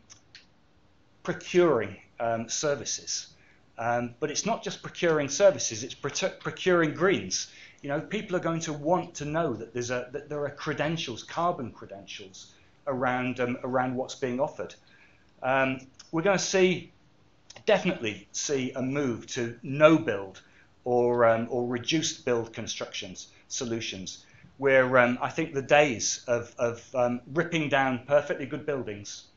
[1.23, 3.27] procuring um, services.
[3.79, 7.47] Um, but it's not just procuring services, it's procuring greens.
[7.81, 10.49] You know, people are going to want to know that, there's a, that there are
[10.49, 12.51] credentials, carbon credentials,
[12.87, 14.75] around, um, around what's being offered.
[15.41, 16.91] Um, we're going to see,
[17.65, 20.41] definitely see a move to no build
[20.83, 24.25] or, um, or reduced build constructions solutions,
[24.57, 29.27] where um, I think the days of, of um, ripping down perfectly good buildings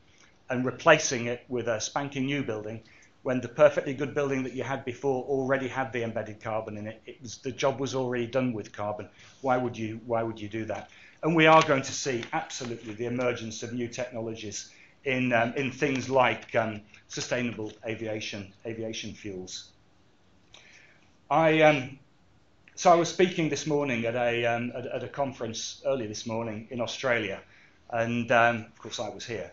[0.49, 2.81] and replacing it with a spanking new building
[3.23, 6.87] when the perfectly good building that you had before already had the embedded carbon in
[6.87, 7.01] it.
[7.05, 9.09] it was, the job was already done with carbon.
[9.41, 10.89] Why would you why would you do that?
[11.23, 14.71] And we are going to see absolutely the emergence of new technologies
[15.05, 19.69] in um, in things like um, sustainable aviation aviation fuels.
[21.31, 21.99] I um,
[22.75, 26.25] so I was speaking this morning at a um, at, at, a conference early this
[26.25, 27.39] morning in Australia,
[27.89, 29.51] and um, of course I was here,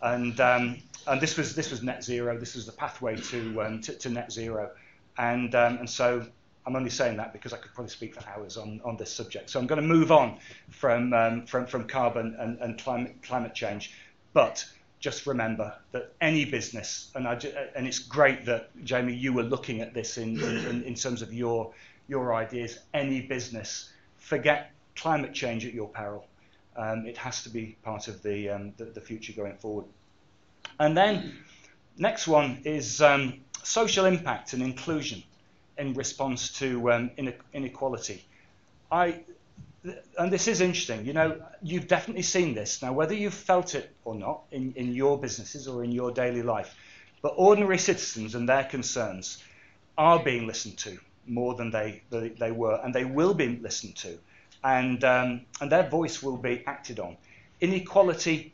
[0.00, 0.78] and um,
[1.10, 2.38] and this was this was net zero.
[2.38, 4.70] This was the pathway to um, to, to, net zero,
[5.18, 6.24] and um, and so
[6.66, 9.50] I'm only saying that because I could probably speak for hours on, on this subject.
[9.50, 10.38] So I'm going to move on
[10.70, 13.92] from um, from from carbon and, and climate climate change,
[14.32, 14.64] but
[15.00, 17.40] just remember that any business, and I,
[17.74, 21.32] and it's great that Jamie, you were looking at this in, in, in terms of
[21.32, 21.72] your
[22.06, 23.90] your ideas, any business.
[24.18, 26.26] Forget climate change at your peril.
[26.76, 29.86] Um, it has to be part of the, um, the, the, future going forward.
[30.78, 31.38] And then,
[31.96, 35.22] next one is um, social impact and inclusion
[35.78, 37.10] in response to um,
[37.52, 38.24] inequality.
[38.92, 39.20] I,
[40.18, 42.82] and this is interesting, you know, you've definitely seen this.
[42.82, 46.42] Now, whether you've felt it or not in, in your businesses or in your daily
[46.42, 46.74] life,
[47.22, 49.42] but ordinary citizens and their concerns
[49.96, 53.96] are being listened to more than they, they, they were, and they will be listened
[53.96, 54.18] to,
[54.64, 57.16] and, um, and their voice will be acted on.
[57.60, 58.52] Inequality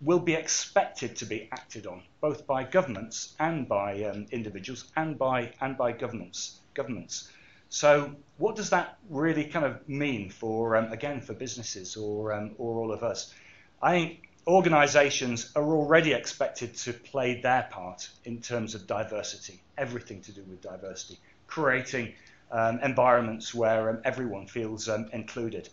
[0.00, 5.18] will be expected to be acted on, both by governments and by um, individuals and
[5.18, 6.60] by, and by governments.
[6.74, 7.30] governments.
[7.68, 12.52] So what does that really kind of mean for, um, again, for businesses or, um,
[12.58, 13.34] or all of us?
[13.82, 20.22] I think organizations are already expected to play their part in terms of diversity, everything
[20.22, 22.14] to do with diversity, creating
[22.50, 25.68] um, environments where um, everyone feels um, included.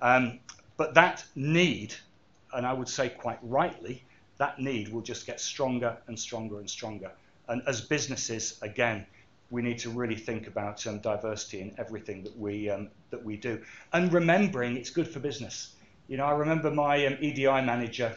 [0.00, 1.94] But that need,
[2.52, 4.04] and I would say quite rightly,
[4.38, 7.10] that need will just get stronger and stronger and stronger.
[7.48, 9.06] And as businesses, again,
[9.50, 13.36] we need to really think about um, diversity in everything that we um, that we
[13.36, 13.60] do,
[13.92, 15.74] and remembering it's good for business.
[16.08, 18.16] You know, I remember my um, EDI manager,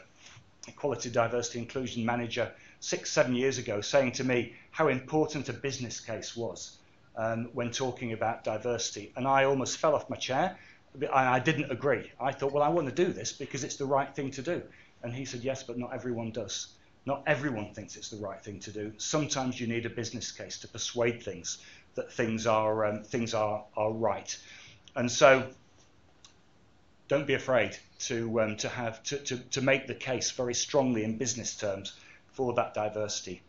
[0.68, 6.00] Equality, Diversity, Inclusion manager, six, seven years ago, saying to me how important a business
[6.00, 6.78] case was
[7.18, 10.58] um, when talking about diversity, and I almost fell off my chair.
[11.12, 12.12] I didn't agree.
[12.20, 14.62] I thought, well, I want to do this because it's the right thing to do.
[15.02, 16.68] And he said, yes, but not everyone does.
[17.06, 18.94] Not everyone thinks it's the right thing to do.
[18.98, 21.58] Sometimes you need a business case to persuade things
[21.96, 24.38] that things are um, things are are right.
[24.96, 25.48] And so,
[27.10, 31.04] don't be afraid to um, to have to, to, to make the case very strongly
[31.04, 31.94] in business terms
[32.32, 33.42] for that diversity.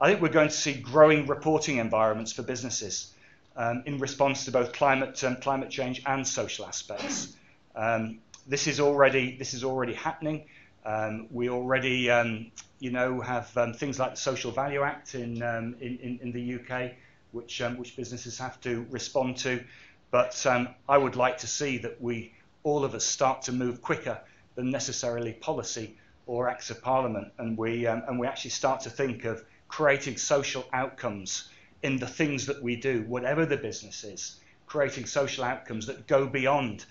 [0.00, 3.12] I think we're going to see growing reporting environments for businesses
[3.56, 7.34] um, in response to both climate um, climate change and social aspects.
[7.74, 10.44] Um, this is already this is already happening.
[10.84, 15.42] Um, we already, um, you know, have um, things like the Social Value Act in,
[15.42, 16.92] um, in, in, the UK,
[17.32, 19.62] which, um, which businesses have to respond to.
[20.10, 22.32] But um, I would like to see that we,
[22.62, 24.18] all of us, start to move quicker
[24.54, 29.24] than necessarily policy or acts of parliament, and we, and we actually start to think
[29.24, 31.48] of creating social outcomes
[31.82, 36.26] in the things that we do, whatever the business is, creating social outcomes that go
[36.26, 36.84] beyond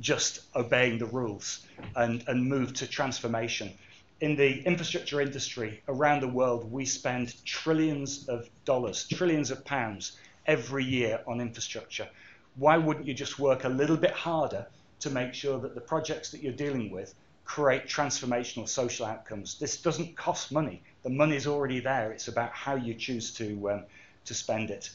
[0.00, 3.72] just obeying the rules and, and move to transformation.
[4.20, 10.18] In the infrastructure industry around the world, we spend trillions of dollars, trillions of pounds
[10.46, 12.08] every year on infrastructure.
[12.56, 14.66] Why wouldn't you just work a little bit harder
[15.00, 19.58] to make sure that the projects that you're dealing with create transformational social outcomes?
[19.58, 20.82] This doesn't cost money.
[21.02, 22.12] The money is already there.
[22.12, 23.84] It's about how you choose to, um,
[24.26, 24.90] to spend it.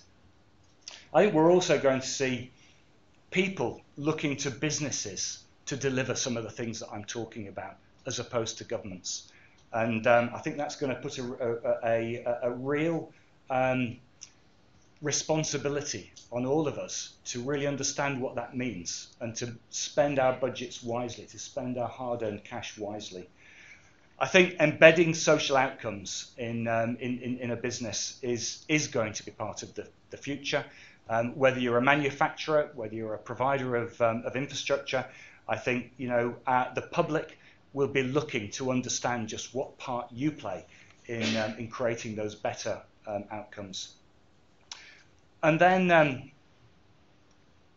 [1.13, 2.51] I think we're also going to see
[3.31, 8.19] people looking to businesses to deliver some of the things that I'm talking about, as
[8.19, 9.31] opposed to governments.
[9.73, 11.23] And um, I think that's going to put a,
[11.83, 13.11] a, a, a real
[13.49, 13.97] um,
[15.01, 20.33] responsibility on all of us to really understand what that means and to spend our
[20.33, 23.27] budgets wisely, to spend our hard earned cash wisely.
[24.21, 29.13] I think embedding social outcomes in, um, in, in, in, a business is, is going
[29.13, 30.63] to be part of the, the future.
[31.09, 35.03] Um, whether you're a manufacturer, whether you're a provider of, um, of infrastructure,
[35.49, 37.39] I think you know uh, the public
[37.73, 40.65] will be looking to understand just what part you play
[41.07, 43.95] in, um, in creating those better um, outcomes.
[45.41, 46.31] And then um,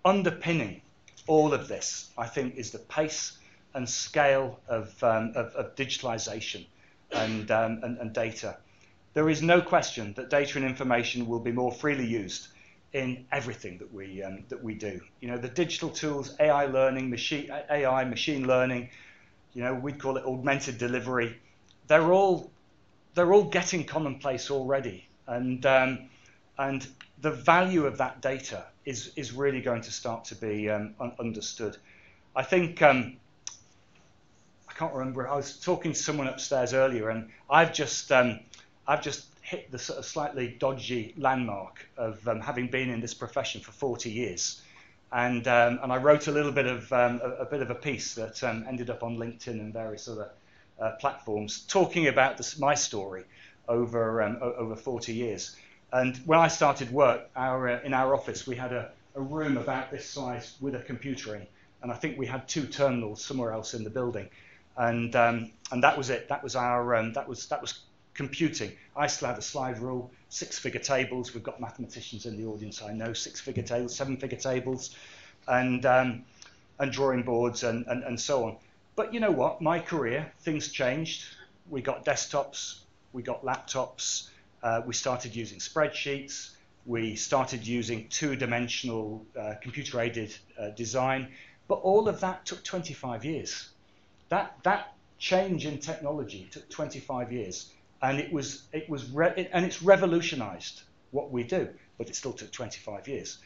[0.04, 0.82] underpinning
[1.26, 3.38] all of this, I think, is the pace
[3.74, 6.66] and scale of, um, of, of digitalization
[7.12, 8.56] and, and, and data.
[9.14, 12.48] There is no question that data and information will be more freely used
[12.92, 15.00] in everything that we um, that we do.
[15.20, 18.90] You know, the digital tools, AI learning, machine AI, machine learning,
[19.52, 21.40] you know, we'd call it augmented delivery.
[21.88, 22.52] They're all
[23.14, 26.10] they're all getting commonplace already, and um,
[26.58, 26.86] and
[27.20, 31.14] the value of that data is is really going to start to be um, un-
[31.18, 31.76] understood.
[32.36, 32.82] I think.
[32.82, 33.18] Um,
[34.74, 35.28] I can't remember.
[35.28, 38.40] I was talking to someone upstairs earlier, and I've just um,
[38.88, 43.14] I've just hit the sort of slightly dodgy landmark of um, having been in this
[43.14, 44.62] profession for 40 years.
[45.12, 47.74] And, um, and I wrote a little bit of um, a, a, bit of a
[47.74, 50.30] piece that um, ended up on LinkedIn and various other
[50.80, 53.24] uh, platforms talking about this, my story
[53.68, 55.54] over, um, over 40 years.
[55.92, 59.56] And when I started work our, uh, in our office, we had a, a room
[59.58, 61.46] about this size with a computer in.
[61.82, 64.28] And I think we had two terminals somewhere else in the building.
[64.76, 66.28] And, um, and that was it.
[66.28, 67.80] That was our, that was, that was
[68.14, 68.72] computing.
[68.96, 71.34] I still have a slide rule, six-figure tables.
[71.34, 74.94] We've got mathematicians in the audience, I know, six-figure tables, seven-figure tables,
[75.46, 76.24] and um,
[76.78, 78.56] and drawing boards and, and, and so on.
[78.96, 79.60] But you know what?
[79.60, 81.24] My career, things changed.
[81.68, 82.80] We got desktops,
[83.12, 84.28] we got laptops,
[84.62, 86.50] uh, we started using spreadsheets,
[86.86, 91.28] we started using two-dimensional uh, computer-aided uh, design,
[91.68, 93.70] but all of that took 25 years.
[94.28, 97.70] That, that change in technology took 25 years,
[98.02, 102.32] and it was, it was re- and it's revolutionized what we do, but it still
[102.32, 103.38] took 25 years.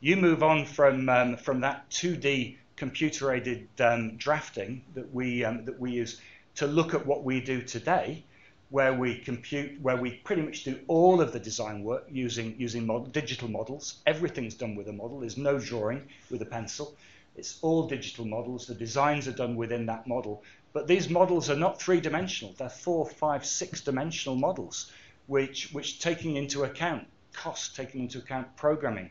[0.00, 5.80] You move on from, um, from that 2D computer-aided um, drafting that we, um, that
[5.80, 6.20] we use
[6.56, 8.24] to look at what we do today,
[8.70, 12.86] where we compute, where we pretty much do all of the design work using, using
[12.86, 14.02] mod- digital models.
[14.06, 15.20] Everything's done with a model.
[15.20, 16.94] There's no drawing with a pencil.
[17.36, 18.66] It's all digital models.
[18.66, 20.42] The designs are done within that model.
[20.72, 22.54] But these models are not three-dimensional.
[22.58, 24.92] They're four, five, six-dimensional models,
[25.26, 29.10] which, which taking into account cost, taking into account programming,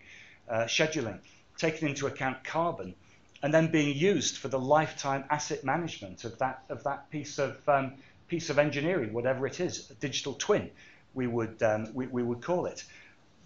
[0.50, 1.20] uh, scheduling,
[1.58, 2.96] taking into account carbon,
[3.44, 7.58] and then being used for the lifetime asset management of that, of that piece, of,
[7.70, 7.94] um,
[8.28, 10.72] piece of engineering, whatever it is, a digital twin,
[11.14, 12.84] we would, um, we, we would call it.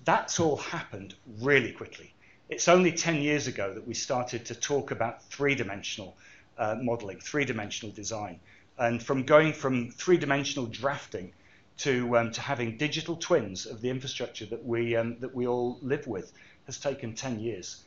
[0.05, 2.13] That's all happened really quickly.
[2.49, 6.17] It's only 10 years ago that we started to talk about three-dimensional
[6.57, 8.39] uh, modeling, three-dimensional design.
[8.79, 11.31] And from going from three-dimensional drafting
[11.77, 15.77] to, um, to having digital twins of the infrastructure that we, um, that we all
[15.83, 16.33] live with
[16.65, 17.83] has taken 10 years.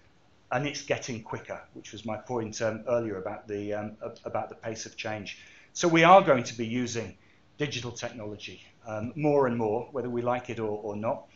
[0.52, 4.54] And it's getting quicker, which was my point um, earlier about the, um, about the
[4.54, 5.38] pace of change.
[5.72, 7.16] So we are going to be using
[7.58, 11.26] digital technology um, more and more, whether we like it or, or not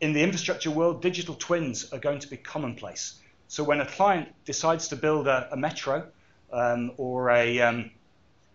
[0.00, 3.20] in the infrastructure world, digital twins are going to be commonplace.
[3.48, 6.06] So when a client decides to build a, a metro
[6.52, 7.90] um, or a, um,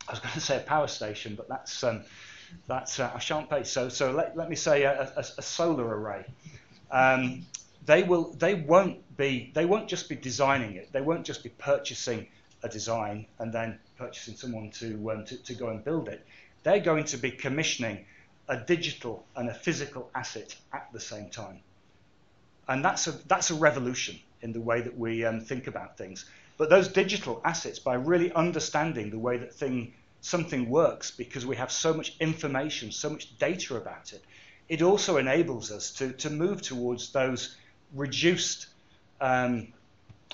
[0.08, 2.04] I was going to say a power station, but that's, um,
[2.68, 3.64] that's uh, I shan't pay.
[3.64, 6.26] So, so let, let me say a, a, a solar array.
[6.92, 7.46] Um,
[7.86, 10.92] they will, they won't be, they won't just be designing it.
[10.92, 12.28] They won't just be purchasing
[12.64, 16.26] a design and then purchasing someone to, um, to, to go and build it.
[16.64, 18.06] They're going to be commissioning
[18.48, 21.60] a digital and a physical asset at the same time.
[22.68, 26.26] And that's a, that's a revolution in the way that we um, think about things.
[26.58, 31.56] But those digital assets, by really understanding the way that thing, something works, because we
[31.56, 34.24] have so much information, so much data about it,
[34.70, 37.56] it also enables us to, to move towards those
[37.94, 38.68] reduced
[39.22, 39.68] um,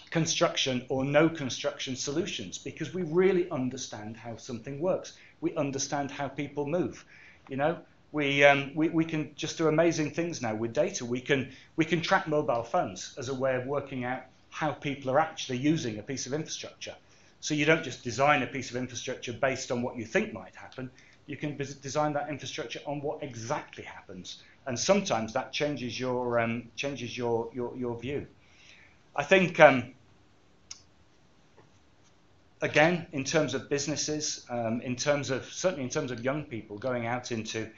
[0.09, 5.13] construction or no construction solutions because we really understand how something works.
[5.41, 7.03] We understand how people move.
[7.49, 7.77] You know,
[8.11, 11.05] we, um, we, we can just do amazing things now with data.
[11.05, 15.09] We can, we can track mobile phones as a way of working out how people
[15.11, 16.95] are actually using a piece of infrastructure.
[17.39, 20.55] So you don't just design a piece of infrastructure based on what you think might
[20.55, 20.91] happen.
[21.25, 24.43] You can design that infrastructure on what exactly happens.
[24.67, 28.27] And sometimes that changes your, um, changes your, your, your view.
[29.15, 29.93] I think, um,
[32.61, 36.77] again, in terms of businesses, um, in terms of, certainly in terms of young people
[36.77, 37.69] going out into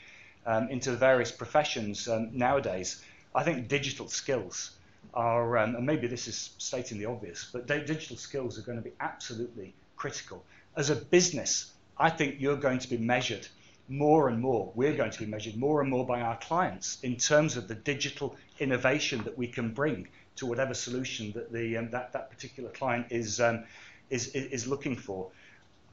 [0.45, 3.03] um, into the various professions um, nowadays,
[3.35, 4.71] I think digital skills
[5.13, 8.83] are, um, and maybe this is stating the obvious, but digital skills are going to
[8.83, 10.43] be absolutely critical.
[10.75, 13.47] As a business, I think you're going to be measured
[13.87, 14.71] more and more.
[14.75, 17.75] We're going to be measured more and more by our clients in terms of the
[17.75, 22.69] digital innovation that we can bring to whatever solution that the um, that, that particular
[22.69, 23.63] client is, um,
[24.09, 25.29] is is looking for.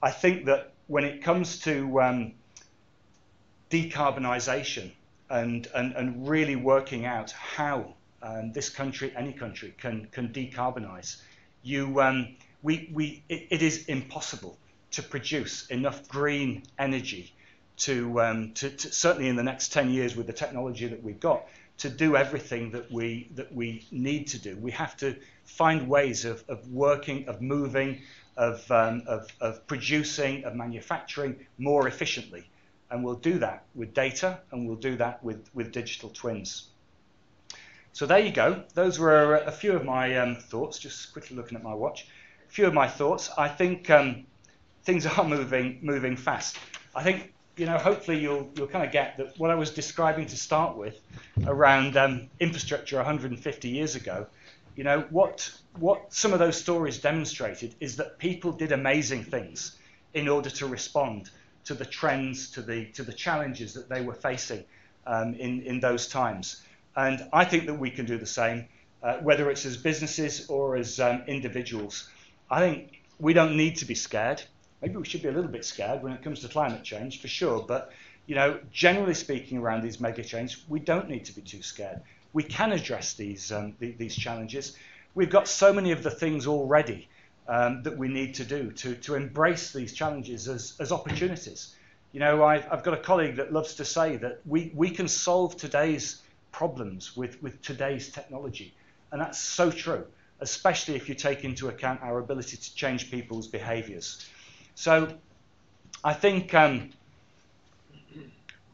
[0.02, 2.32] I think that when it comes to um,
[3.70, 4.90] decarbonisation
[5.30, 11.22] and, and, and really working out how um, this country, any country, can, can decarbonise.
[11.62, 14.58] You, um, we, we, it, it is impossible
[14.90, 17.32] to produce enough green energy
[17.78, 21.20] to, um, to, to, certainly in the next 10 years with the technology that we've
[21.20, 21.46] got,
[21.78, 24.56] to do everything that we, that we need to do.
[24.56, 28.02] We have to find ways of, of working, of moving,
[28.36, 32.50] of, um, of, of producing, of manufacturing more efficiently.
[32.90, 36.70] And we'll do that with data and we'll do that with, with digital twins.
[37.92, 38.64] So there you go.
[38.74, 42.06] Those were a, few of my um, thoughts, just quickly looking at my watch.
[42.48, 43.30] A few of my thoughts.
[43.36, 44.26] I think um,
[44.84, 46.56] things are moving, moving fast.
[46.94, 50.26] I think, you know, hopefully you'll, you'll kind of get that what I was describing
[50.26, 51.00] to start with
[51.46, 54.26] around um, infrastructure 150 years ago,
[54.76, 59.76] you know, what, what some of those stories demonstrated is that people did amazing things
[60.14, 61.30] in order to respond
[61.70, 64.62] to the trends, to the, to the challenges that they were facing
[65.06, 66.62] um, in, in those times.
[66.94, 68.58] And I think that we can do the same,
[69.02, 72.10] uh, whether it's as businesses or as um, individuals.
[72.50, 74.42] I think we don't need to be scared.
[74.82, 77.28] Maybe we should be a little bit scared when it comes to climate change, for
[77.28, 77.58] sure.
[77.72, 77.82] But
[78.26, 82.00] You know, generally speaking, around these mega changes, we don't need to be too scared.
[82.32, 84.76] We can address these um, th- these challenges.
[85.16, 87.08] We've got so many of the things already
[87.48, 91.74] um, that we need to do to, to embrace these challenges as, as opportunities.
[92.12, 95.08] You know, I've, I've got a colleague that loves to say that we, we can
[95.08, 96.22] solve today's
[96.52, 98.74] problems with, with today's technology.
[99.12, 100.06] And that's so true,
[100.40, 104.26] especially if you take into account our ability to change people's behaviors.
[104.74, 105.12] So
[106.02, 106.90] I think, um,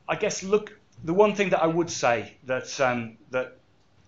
[0.09, 3.59] I guess, look, the one thing that I would say that, um, that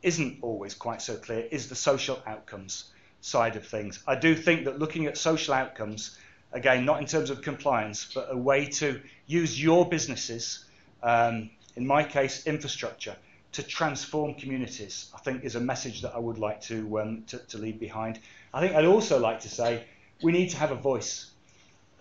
[0.03, 2.91] isn't always quite so clear is the social outcomes
[3.21, 4.03] side of things.
[4.07, 6.19] I do think that looking at social outcomes,
[6.53, 10.65] again, not in terms of compliance, but a way to use your businesses,
[11.03, 13.17] um, in my case, infrastructure,
[13.53, 17.39] to transform communities, I think is a message that I would like to, um, to,
[17.39, 18.21] to leave behind.
[18.53, 19.85] I think I'd also like to say
[20.23, 21.31] we need to have a voice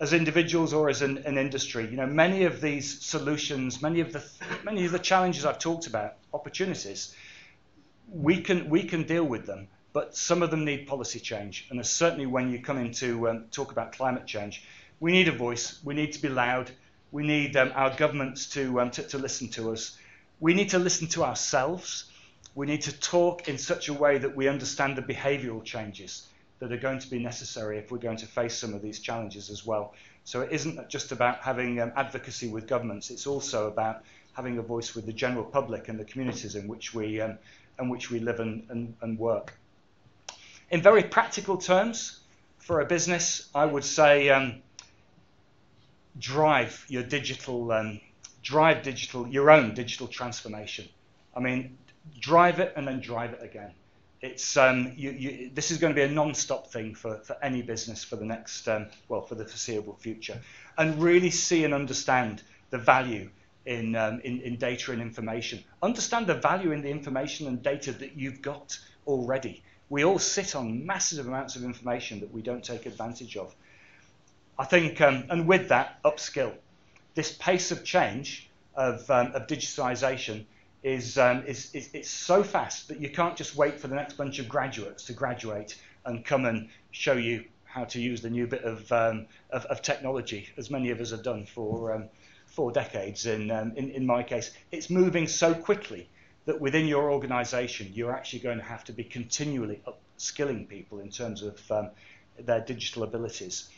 [0.00, 1.88] as individuals or as an, an, industry.
[1.88, 4.22] You know, many of these solutions, many of the
[4.62, 7.16] many of the challenges I've talked about, opportunities,
[8.08, 9.68] we can we can deal with them
[9.98, 11.66] but some of them need policy change.
[11.70, 14.62] And certainly when you come into um, talk about climate change,
[15.00, 15.80] we need a voice.
[15.82, 16.70] We need to be loud.
[17.10, 19.98] We need um, our governments to, um, to, to listen to us.
[20.38, 22.04] We need to listen to ourselves.
[22.54, 26.28] We need to talk in such a way that we understand the behavioural changes
[26.60, 29.50] that are going to be necessary if we're going to face some of these challenges
[29.50, 29.94] as well.
[30.22, 34.62] So it isn't just about having um, advocacy with governments, it's also about having a
[34.62, 37.36] voice with the general public and the communities in which we, um,
[37.80, 39.54] in which we live and, and, and work.
[40.70, 42.20] In very practical terms,
[42.58, 44.56] for a business, I would say um,
[46.18, 48.00] drive your digital, um,
[48.42, 50.86] drive digital, your own digital transformation.
[51.34, 51.78] I mean,
[52.20, 53.72] drive it and then drive it again.
[54.20, 57.62] It's um, you, you, this is going to be a non-stop thing for, for any
[57.62, 60.38] business for the next, um, well, for the foreseeable future,
[60.76, 63.30] and really see and understand the value
[63.64, 65.64] in, um, in, in data and information.
[65.82, 70.54] Understand the value in the information and data that you've got already we all sit
[70.54, 73.54] on massive amounts of information that we don't take advantage of.
[74.58, 76.52] I think, um, and with that, upskill.
[77.14, 80.44] This pace of change of, um, of digitization
[80.82, 84.14] is, um, is, is it's so fast that you can't just wait for the next
[84.14, 88.46] bunch of graduates to graduate and come and show you how to use the new
[88.46, 92.04] bit of, um, of, of, technology, as many of us have done for um,
[92.46, 94.52] four decades in, um, in, in my case.
[94.70, 96.08] It's moving so quickly
[96.48, 101.10] that within your organization, you're actually going to have to be continually upskilling people in
[101.10, 101.90] terms of um,
[102.38, 103.68] their digital abilities.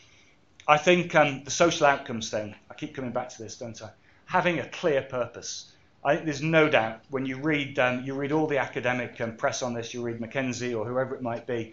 [0.69, 3.91] I think um, the social outcomes thing, I keep coming back to this, don't I?
[4.27, 5.73] Having a clear purpose.
[6.05, 9.37] I think there's no doubt when you read, um, you read all the academic um,
[9.37, 11.73] press on this, you read McKinsey or whoever it might be,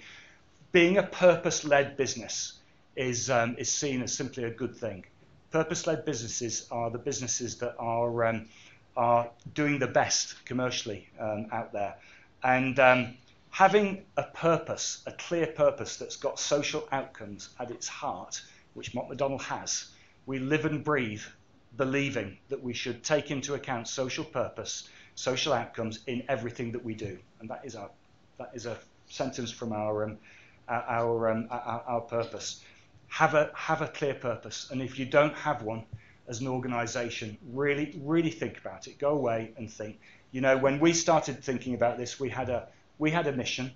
[0.71, 2.53] being a purpose-led business
[2.95, 5.05] is, um, is seen as simply a good thing.
[5.51, 8.47] Purpose-led businesses are the businesses that are um,
[8.97, 11.95] are doing the best commercially um, out there.
[12.43, 13.13] And um,
[13.51, 18.41] having a purpose, a clear purpose that's got social outcomes at its heart,
[18.73, 19.91] which Mott MacDonald has,
[20.25, 21.21] we live and breathe
[21.77, 26.95] believing that we should take into account social purpose, social outcomes in everything that we
[26.95, 27.17] do.
[27.39, 27.89] And that is our
[28.39, 28.77] that is a
[29.09, 30.17] sentence from our um,
[30.69, 32.61] our, um, our, our purpose.
[33.07, 35.85] Have a have a clear purpose, and if you don't have one,
[36.27, 38.99] as an organization, really, really think about it.
[38.99, 39.99] Go away and think.
[40.31, 42.67] You know, when we started thinking about this, we had a
[42.99, 43.71] we had a mission,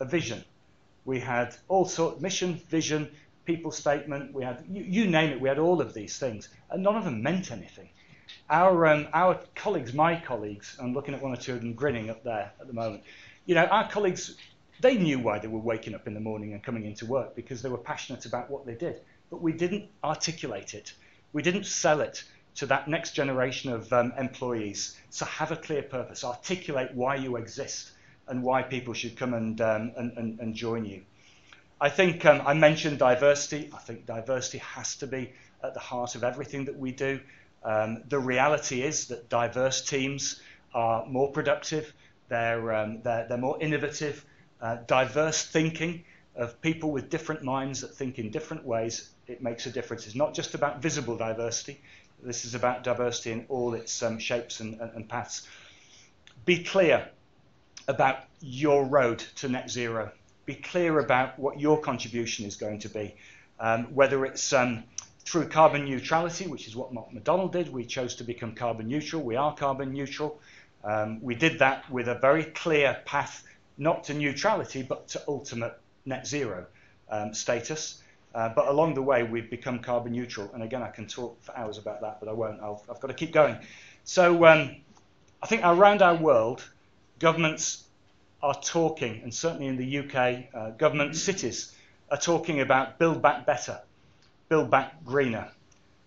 [0.00, 0.44] a vision.
[1.04, 3.10] We had all sort mission, vision,
[3.44, 4.34] people statement.
[4.34, 5.40] We had you, you name it.
[5.40, 7.88] We had all of these things, and none of them meant anything.
[8.50, 12.10] Our um, our colleagues, my colleagues, I'm looking at one or two of them grinning
[12.10, 13.02] up there at the moment.
[13.46, 14.36] You know, our colleagues,
[14.80, 17.62] they knew why they were waking up in the morning and coming into work because
[17.62, 20.92] they were passionate about what they did, but we didn't articulate it.
[21.36, 22.24] We didn't sell it
[22.54, 24.96] to that next generation of um, employees.
[25.10, 27.90] So have a clear purpose, articulate why you exist
[28.26, 31.02] and why people should come and, um, and, and, and, join you.
[31.78, 33.68] I think um, I mentioned diversity.
[33.74, 37.20] I think diversity has to be at the heart of everything that we do.
[37.62, 40.40] Um, the reality is that diverse teams
[40.72, 41.92] are more productive,
[42.30, 44.24] they're, um, they're, they're more innovative,
[44.62, 46.02] uh, diverse thinking
[46.34, 50.06] of people with different minds that think in different ways it makes a difference.
[50.06, 51.80] It's not just about visible diversity.
[52.22, 55.46] This is about diversity in all its um, shapes and, and, and paths.
[56.44, 57.08] Be clear
[57.88, 60.10] about your road to net zero.
[60.44, 63.14] Be clear about what your contribution is going to be.
[63.58, 64.84] Um, whether it's um,
[65.24, 69.22] through carbon neutrality, which is what Mott MacDonald did, we chose to become carbon neutral.
[69.22, 70.40] We are carbon neutral.
[70.84, 73.42] Um, we did that with a very clear path,
[73.76, 76.66] not to neutrality, but to ultimate net zero
[77.10, 78.02] um, status.
[78.36, 80.50] Uh, but along the way, we've become carbon neutral.
[80.52, 82.60] And again, I can talk for hours about that, but I won't.
[82.60, 83.56] i have got to keep going.
[84.04, 84.76] So um,
[85.42, 86.62] I think around our world,
[87.18, 87.84] governments
[88.42, 91.74] are talking, and certainly in the UK, uh, government cities
[92.10, 93.80] are talking about build back better,
[94.50, 95.50] build back greener.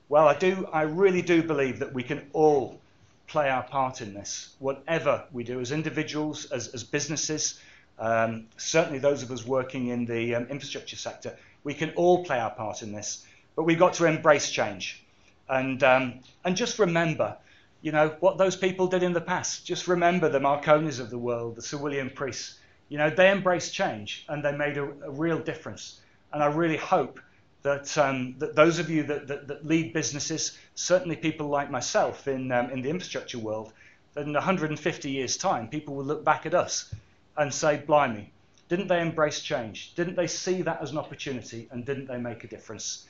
[0.08, 2.80] Well, I do, I really do believe that we can all
[3.26, 7.60] play our part in this, whatever we do as individuals, as, as businesses,
[8.00, 12.40] um, certainly those of us working in the um, infrastructure sector, we can all play
[12.40, 13.26] our part in this.
[13.56, 15.04] But we've got to embrace change.
[15.50, 17.38] And, um, and just remember,
[17.82, 19.66] you know, what those people did in the past.
[19.66, 22.60] Just remember the Marconis of the world, the Sir William Preece.
[22.90, 26.00] You know, they embraced change and they made a, a real difference.
[26.32, 27.20] And I really hope
[27.64, 32.28] that, um, that those of you that, that, that, lead businesses, certainly people like myself
[32.28, 33.74] in, um, in the infrastructure world,
[34.14, 36.94] that in 150 years' time, people will look back at us
[37.38, 38.32] and say, blimey,
[38.70, 39.94] didn't they embrace change?
[39.96, 43.08] Didn't they see that as an opportunity and didn't they make a difference?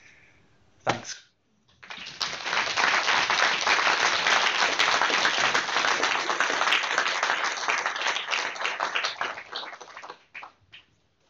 [0.86, 1.22] Thanks.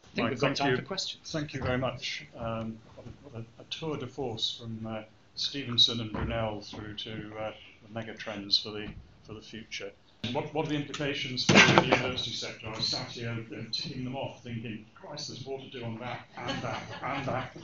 [0.02, 0.76] I think right, we've got time you.
[0.76, 1.30] for questions.
[1.32, 2.26] Thank you very much.
[2.36, 2.78] Um,
[3.34, 5.02] a, a, tour de force from uh,
[5.34, 7.52] Stephenson and Brunel through to uh,
[7.82, 8.88] the mega trends for the
[9.24, 9.90] for the future.
[10.32, 12.68] What, what are the implications for the university sector?
[12.68, 15.98] I was sat here and ticking them off, thinking, Christ, there's more to do on
[15.98, 17.56] that and that and that.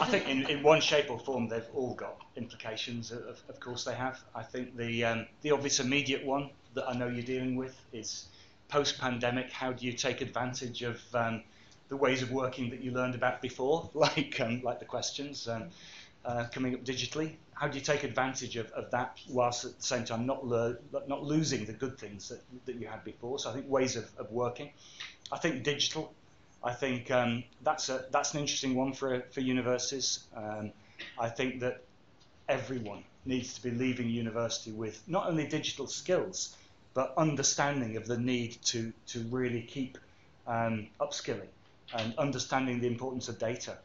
[0.00, 3.10] I think in, in one shape or form they've all got implications.
[3.10, 4.20] Of, of course they have.
[4.34, 8.26] I think the um, the obvious immediate one that I know you're dealing with is
[8.68, 9.50] post-pandemic.
[9.50, 11.42] How do you take advantage of um,
[11.88, 15.64] the ways of working that you learned about before, like um, like the questions um,
[16.24, 17.34] uh, coming up digitally.
[17.58, 21.22] How do you take advantage of, of that whilst at the same time not not
[21.24, 23.38] losing the good things that, that you had before?
[23.38, 24.70] So I think ways of, of working.
[25.32, 26.12] I think digital.
[26.62, 30.24] I think um, that's a that's an interesting one for for universities.
[30.36, 30.72] Um,
[31.18, 31.82] I think that
[32.48, 36.56] everyone needs to be leaving university with not only digital skills
[36.94, 39.98] but understanding of the need to to really keep
[40.46, 41.52] um, upskilling
[41.94, 43.78] and understanding the importance of data.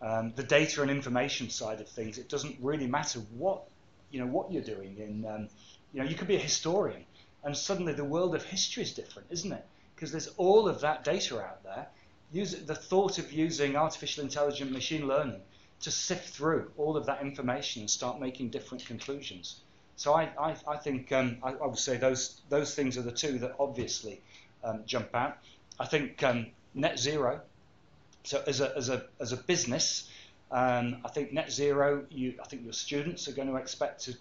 [0.00, 3.64] Um, the data and information side of things, it doesn't really matter what
[4.10, 4.96] you know what you're doing.
[4.98, 5.48] In um,
[5.92, 7.04] you know, you could be a historian,
[7.42, 9.64] and suddenly the world of history is different, isn't it?
[9.94, 11.88] Because there's all of that data out there.
[12.30, 15.40] Use the thought of using artificial intelligence, machine learning
[15.80, 19.60] to sift through all of that information and start making different conclusions.
[19.96, 23.12] So I, I, I think um, I, I, would say those those things are the
[23.12, 24.20] two that obviously
[24.62, 25.38] um, jump out.
[25.80, 27.40] I think um, net zero
[28.28, 30.10] so as a, as a, as a business,
[30.50, 34.14] um, I think net zero, you, I think your students are going to expect to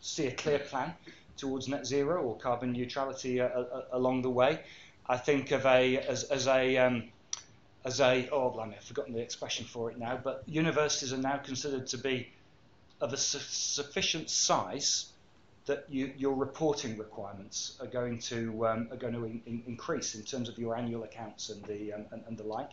[0.00, 0.92] see a clear plan
[1.36, 4.58] towards net zero or carbon neutrality uh, uh, along the way.
[5.06, 7.04] I think of a as, as a um,
[7.84, 11.36] as a oh blimey, I've forgotten the expression for it now, but universities are now
[11.36, 12.28] considered to be
[13.00, 15.12] of a su- sufficient size
[15.66, 20.16] that you, your reporting requirements are going to um, are going to in, in increase
[20.16, 22.70] in terms of your annual accounts and the um, and, and the like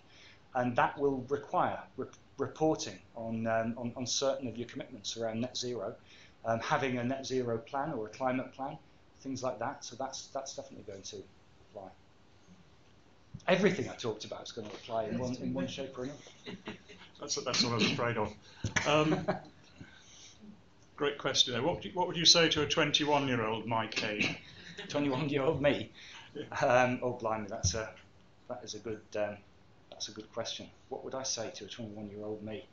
[0.56, 5.42] and that will require re- reporting on, um, on, on, certain of your commitments around
[5.42, 5.94] net zero,
[6.46, 8.78] um, having a net zero plan or a climate plan,
[9.22, 9.84] things like that.
[9.84, 11.18] So that's, that's definitely going to
[11.72, 11.90] apply.
[13.48, 16.20] Everything I talked about is going to apply in one, in one shape or another.
[17.18, 18.34] That's, that's what I was afraid of.
[18.86, 19.26] Um,
[20.98, 21.54] great question.
[21.54, 21.64] there.
[21.64, 24.38] What would, you, what would you say to a 21 year old Mike Haigh?
[24.90, 25.92] 21 year old me?
[26.62, 27.90] Um, oh, blimey, that's a,
[28.50, 29.00] that is a good.
[29.16, 29.38] Um,
[29.96, 30.68] that's a good question.
[30.90, 32.68] What would I say to a 21 year old me?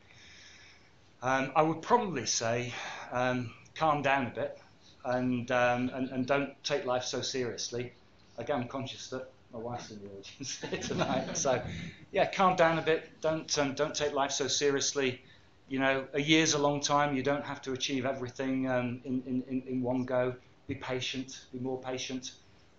[1.22, 2.74] Um, I would probably say
[3.12, 4.58] um, calm down a bit
[5.04, 7.92] and, um, and, and don't take life so seriously.
[8.38, 11.36] Again, I'm conscious that my wife's in the audience here tonight.
[11.36, 11.62] So,
[12.10, 13.08] yeah, calm down a bit.
[13.20, 15.22] Don't, um, don't take life so seriously.
[15.68, 17.14] You know, a year's a long time.
[17.14, 20.34] You don't have to achieve everything um, in, in, in one go.
[20.66, 22.32] Be patient, be more patient.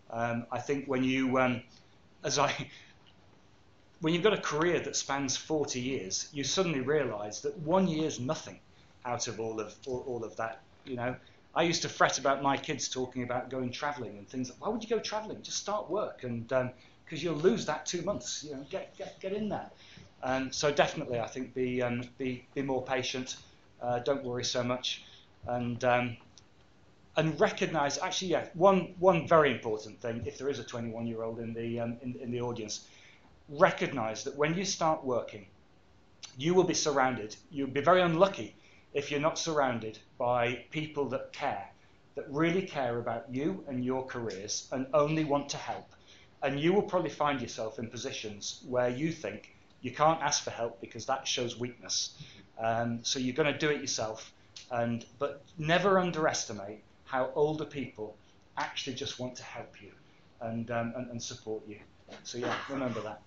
[0.09, 1.39] Um, I think when you,
[2.25, 2.53] as I
[4.03, 8.19] when you've got a career that spans 40 years, you suddenly realise that one year's
[8.19, 8.59] nothing
[9.05, 10.59] out of all of all, all, of that.
[10.83, 11.15] You know,
[11.55, 14.51] I used to fret about my kids talking about going travelling and things.
[14.59, 15.41] Why would you go travelling?
[15.41, 18.43] Just start work, and because um, you'll lose that two months.
[18.43, 19.69] You know, get get get in there.
[20.21, 23.37] And so definitely, I think be um, be be more patient.
[23.81, 25.05] Uh, don't worry so much,
[25.47, 26.17] and um,
[27.15, 27.97] and recognise.
[27.99, 30.23] Actually, yeah, one one very important thing.
[30.25, 32.85] If there is a 21 year old in the um, in, in the audience
[33.49, 35.47] recognize that when you start working,
[36.37, 37.35] you will be surrounded.
[37.51, 38.55] You'll be very unlucky
[38.93, 41.69] if you're not surrounded by people that care,
[42.15, 45.89] that really care about you and your careers and only want to help.
[46.41, 50.49] And you will probably find yourself in positions where you think You can't ask for
[50.49, 52.17] help because that shows weakness.
[52.57, 54.31] Um, so you're going to do it yourself.
[54.71, 58.15] And but never underestimate how older people
[58.57, 59.91] actually just want to help you
[60.41, 61.79] and, um, and, and support you.
[62.23, 63.21] So yeah, remember that.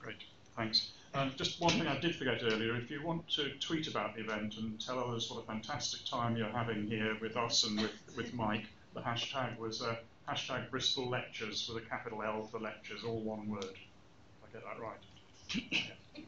[0.00, 0.22] Great,
[0.56, 0.90] thanks.
[1.14, 4.22] Um, just one thing I did forget earlier, if you want to tweet about the
[4.22, 7.92] event and tell others what a fantastic time you're having here with us and with,
[8.16, 8.64] with Mike,
[8.94, 9.96] the hashtag was uh,
[10.28, 13.64] hashtag Bristol Lectures with a capital L for lectures, all one word.
[13.64, 15.84] I get that right.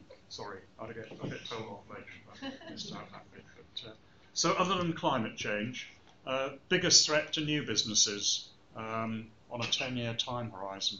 [0.29, 3.43] Sorry, I'll get, I'll get told off later if I missed out that bit.
[3.55, 3.93] But, uh,
[4.33, 5.89] so other than climate change,
[6.25, 10.99] uh, biggest threat to new businesses um, on a 10-year time horizon?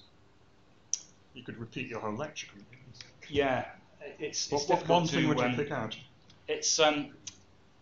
[1.37, 2.77] You could repeat your whole lecture, couldn't you?
[3.29, 3.65] Yeah,
[4.19, 5.95] it's, it's What, what one thing to, would you um, pick out?
[6.47, 7.11] It's um,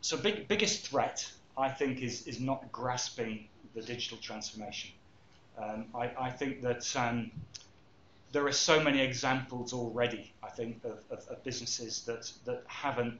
[0.01, 4.91] so big, biggest threat I think is is not grasping the digital transformation.
[5.57, 7.31] Um, I, I think that um,
[8.33, 10.33] there are so many examples already.
[10.43, 13.17] I think of, of, of businesses that that haven't,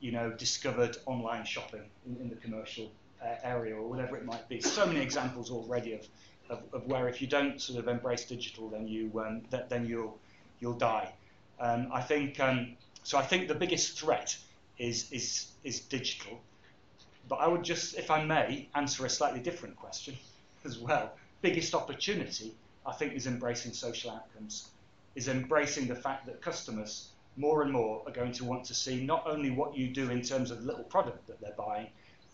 [0.00, 2.90] you know, discovered online shopping in, in the commercial
[3.22, 4.62] uh, area or whatever it might be.
[4.62, 6.06] So many examples already of,
[6.50, 9.86] of, of where if you don't sort of embrace digital, then you um, th- then
[9.86, 10.18] you'll
[10.60, 11.12] you'll die.
[11.60, 13.18] Um, I think um, so.
[13.18, 14.36] I think the biggest threat
[14.78, 16.40] is is is digital.
[17.28, 20.16] But I would just, if I may, answer a slightly different question
[20.64, 21.12] as well.
[21.40, 24.68] Biggest opportunity, I think, is embracing social outcomes,
[25.14, 29.04] is embracing the fact that customers more and more are going to want to see
[29.04, 31.88] not only what you do in terms of the little product that they're buying,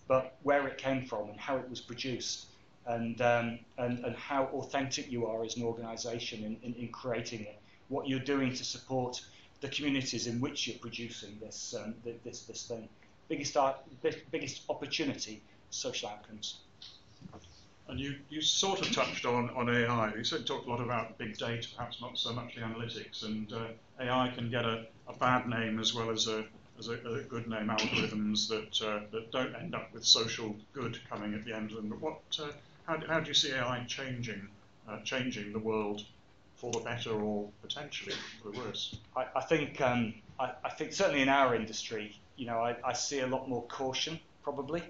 [0.09, 2.47] but where it came from and how it was produced,
[2.87, 7.41] and um, and, and how authentic you are as an organisation in, in, in creating
[7.43, 7.59] it,
[7.89, 9.21] what you're doing to support
[9.61, 12.89] the communities in which you're producing this um, this this thing.
[13.29, 13.57] Biggest
[14.31, 16.59] biggest opportunity, social outcomes.
[17.91, 20.15] And you, you sort of touched on, on AI.
[20.15, 23.25] You said talked a lot about big data, perhaps not so much the analytics.
[23.25, 23.67] And uh,
[23.99, 26.45] AI can get a, a bad name as well as a,
[26.79, 31.01] as a, a good name, algorithms that, uh, that don't end up with social good
[31.11, 31.89] coming at the end of them.
[31.89, 32.53] But what, uh,
[32.91, 34.49] how, do- how do you see AI changing,
[34.89, 36.05] uh, changing the world
[36.57, 38.97] for the better or potentially for the worse?
[39.17, 42.93] I, I think um, I, I think certainly in our industry, you know, I, I
[42.93, 44.83] see a lot more caution probably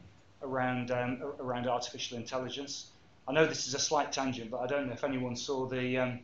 [0.43, 2.87] around um, around artificial intelligence.
[3.29, 5.99] I know this is a slight tangent, but I don't know if anyone saw the
[5.99, 6.21] um,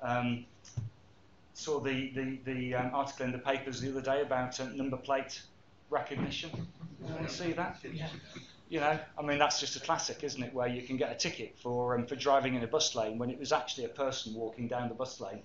[0.00, 0.46] um,
[1.52, 4.96] saw the the, the um, article in the papers the other day about uh, number
[4.96, 5.42] plate
[5.90, 6.50] recognition.
[7.02, 7.76] Did anyone see that?
[8.70, 10.54] You know, I mean that's just a classic, isn't it?
[10.54, 13.28] Where you can get a ticket for um, for driving in a bus lane when
[13.28, 15.42] it was actually a person walking down the bus lane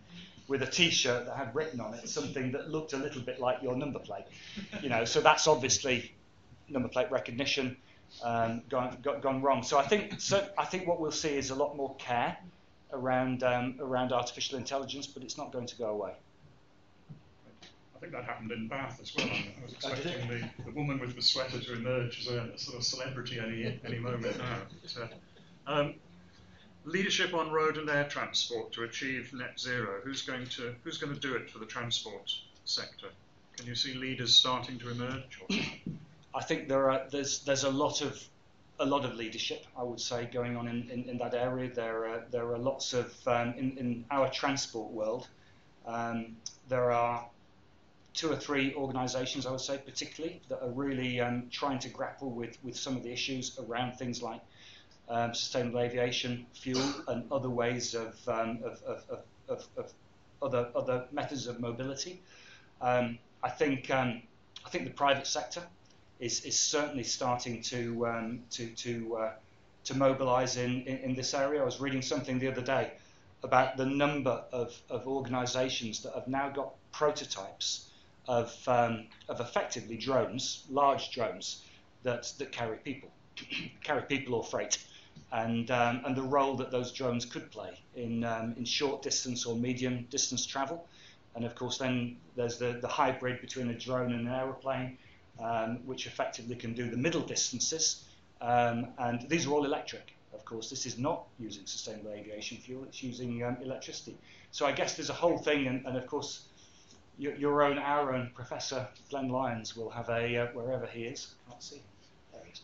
[0.47, 3.63] with a T-shirt that had written on it something that looked a little bit like
[3.63, 4.25] your number plate.
[4.79, 6.13] You know, so that's obviously
[6.69, 7.77] number plate recognition
[8.23, 9.63] um, gone, gone wrong.
[9.63, 10.47] So I think so.
[10.57, 12.37] I think what we'll see is a lot more care
[12.93, 16.13] around um, around artificial intelligence, but it's not going to go away.
[17.95, 19.27] I think that happened in Bath as well.
[19.27, 22.77] I was expecting the, the woman with the sweater to emerge as a, a sort
[22.77, 24.57] of celebrity any any moment now.
[24.81, 25.95] But, uh, um,
[26.83, 30.01] leadership on road and air transport to achieve net zero.
[30.03, 32.31] Who's going to who's going to do it for the transport
[32.65, 33.07] sector?
[33.55, 35.39] Can you see leaders starting to emerge?
[35.41, 35.57] Or,
[36.35, 38.21] I think there are there's there's a lot of
[38.77, 41.73] a lot of leadership, I would say, going on in, in, in that area.
[41.73, 45.27] There are there are lots of um, in, in our transport world.
[45.87, 46.35] Um,
[46.67, 47.25] there are
[48.15, 52.31] two or three organisations, I would say, particularly that are really um, trying to grapple
[52.31, 54.41] with with some of the issues around things like
[55.09, 59.03] um, sustainable aviation fuel and other ways of um, of, of,
[59.49, 59.93] of, of,
[60.41, 62.21] other other methods of mobility.
[62.81, 64.21] Um, I think um,
[64.65, 65.63] I think the private sector
[66.19, 69.31] is, is certainly starting to um, to to uh,
[69.83, 71.61] to mobilise in, in, in this area.
[71.61, 72.93] I was reading something the other day
[73.43, 77.91] about the number of, of organisations that have now got prototypes
[78.27, 81.63] of um, of effectively drones, large drones
[82.03, 83.09] that that carry people,
[83.83, 84.77] carry people or freight,
[85.31, 89.45] and um, and the role that those drones could play in um, in short distance
[89.45, 90.87] or medium distance travel.
[91.35, 94.97] And of course, then there's the, the hybrid between a drone and an aeroplane,
[95.39, 98.05] um, which effectively can do the middle distances.
[98.41, 100.69] Um, and these are all electric, of course.
[100.69, 104.17] This is not using sustainable aviation fuel, it's using um, electricity.
[104.51, 106.45] So I guess there's a whole thing, and, and of course,
[107.17, 111.33] your, your own, our own Professor Glenn Lyons will have a, uh, wherever he is,
[111.47, 111.81] I can't see,
[112.31, 112.61] there he is,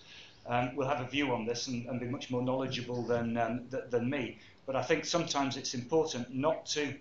[0.47, 3.67] um, will have a view on this and, and be much more knowledgeable than, um,
[3.69, 4.39] th- than me.
[4.65, 6.93] But I think sometimes it's important not to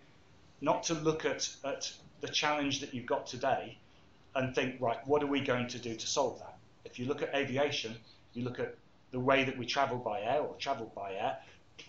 [0.61, 1.91] not to look at, at
[2.21, 3.79] the challenge that you've got today
[4.35, 6.59] and think, right, what are we going to do to solve that?
[6.85, 7.97] If you look at aviation,
[8.35, 8.77] you look at
[9.11, 11.39] the way that we travel by air or travel by air,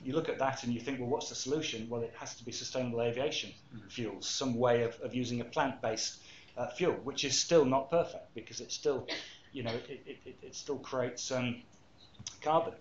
[0.04, 1.88] you look at that and you think, well, what's the solution?
[1.89, 3.88] Well, it has to be sustainable aviation mm-hmm.
[3.88, 6.22] fuels, some way of, of using a plant-based
[6.58, 9.08] uh, fuel, which is still not perfect because it still,
[9.54, 11.62] you know, it, it, it still creates um,
[12.41, 12.74] carbon.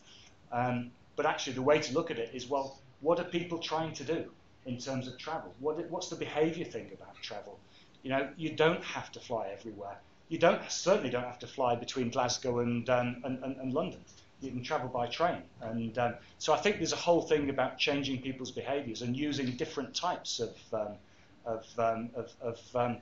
[0.52, 3.92] Um, but actually, the way to look at it is, well, what are people trying
[3.94, 4.30] to do
[4.66, 5.52] in terms of travel?
[5.58, 7.58] What, what's the behaviour thing about travel?
[8.02, 9.98] You know, you don't have to fly everywhere.
[10.28, 14.00] You don't certainly don't have to fly between Glasgow and um, and, and, and, London.
[14.40, 17.78] You can travel by train, and um, so I think there's a whole thing about
[17.78, 20.96] changing people's behaviours and using different types of um,
[21.44, 22.98] of, um, of, of, um,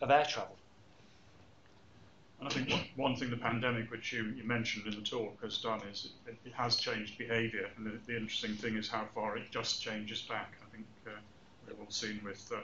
[0.00, 0.56] of air travel.
[2.38, 5.58] And I think one, thing the pandemic, which you, you mentioned in the talk, has
[5.58, 7.68] done is it, it has changed behaviour.
[7.76, 10.54] And the, the, interesting thing is how far it just changes back.
[10.62, 11.10] I think uh,
[11.66, 12.50] we've all seen with.
[12.50, 12.60] Uh,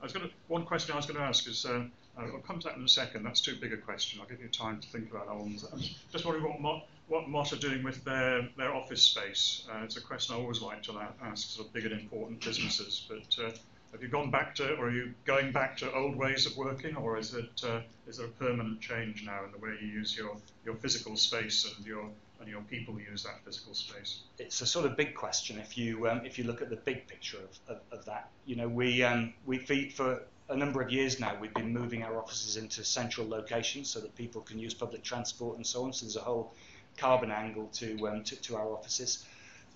[0.00, 1.84] I was going to, one question I was going to ask is, uh,
[2.18, 3.22] I'll come to that in a second.
[3.24, 4.20] That's too big a question.
[4.20, 5.56] I'll give you time to think about that one.
[5.72, 9.66] I'm just wondering what what Mott are doing with their, their office space.
[9.70, 13.06] Uh, it's a question I always like to ask sort of big and important businesses.
[13.06, 13.50] But uh,
[13.92, 16.96] have you gone back to, or are you going back to old ways of working,
[16.96, 20.16] or is it uh, is there a permanent change now in the way you use
[20.16, 20.34] your,
[20.64, 22.08] your physical space and your
[22.40, 24.20] and your people use that physical space?
[24.38, 27.06] It's a sort of big question if you um, if you look at the big
[27.08, 28.30] picture of, of, of that.
[28.46, 32.18] You know, we um, we for a number of years now we've been moving our
[32.18, 35.92] offices into central locations so that people can use public transport and so on.
[35.92, 36.54] So there's a whole
[36.96, 39.26] carbon angle to um, to, to, our offices.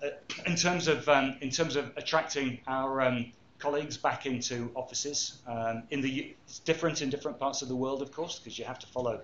[0.03, 0.09] Uh,
[0.45, 5.39] in terms of um, in terms of attracting our um, colleagues back into offices.
[5.47, 8.65] Um, in the, it's different in different parts of the world, of course, because you
[8.65, 9.21] have to follow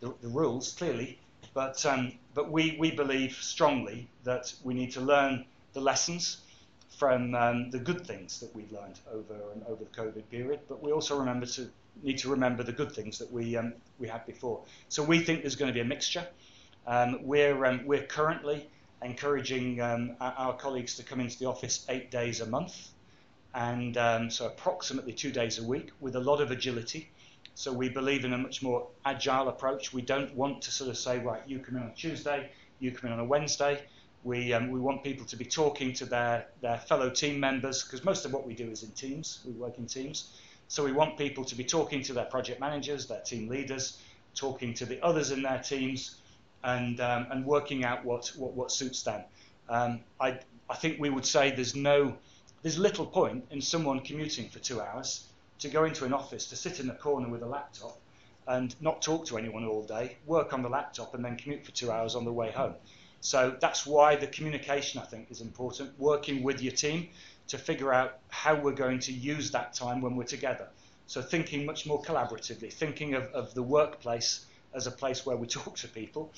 [0.00, 1.18] the, the rules clearly.
[1.54, 6.42] But, um, but we, we believe strongly that we need to learn the lessons
[6.98, 10.60] from um, the good things that we've learned over and over the COVID period.
[10.68, 11.70] But we also remember to
[12.02, 13.58] need to remember the good things that we
[13.98, 14.62] we had before.
[14.88, 16.26] So we think there's going to be a mixture.
[16.86, 18.68] Um, we're um, we're currently
[19.02, 22.90] encouraging our, our colleagues to come into the office eight days a month
[23.54, 27.10] and um, so approximately two days a week with a lot of agility.
[27.54, 29.92] So we believe in a much more agile approach.
[29.92, 33.08] We don't want to sort of say, right, you come in on Tuesday, you come
[33.08, 33.82] in on a Wednesday.
[34.22, 38.04] We, um, we want people to be talking to their, their fellow team members because
[38.04, 39.40] most of what we do is in teams.
[39.44, 40.38] We work in teams.
[40.68, 44.00] So we want people to be talking to their project managers, their team leaders,
[44.34, 46.19] talking to the others in their teams,
[46.62, 49.22] and, um, and working out what, what, what suits them.
[49.68, 50.38] Um, I,
[50.68, 52.16] I think we would say there's no
[52.62, 55.26] there's little point in someone commuting for two hours
[55.60, 57.98] to go into an office to sit in a corner with a laptop
[58.46, 61.72] and not talk to anyone all day, work on the laptop, and then commute for
[61.72, 62.74] two hours on the way home.
[63.20, 65.98] So that's why the communication, I think, is important.
[65.98, 67.08] Working with your team
[67.48, 70.68] to figure out how we're going to use that time when we're together.
[71.06, 75.46] So thinking much more collaboratively, thinking of, of the workplace as a place where we
[75.58, 76.32] talk to people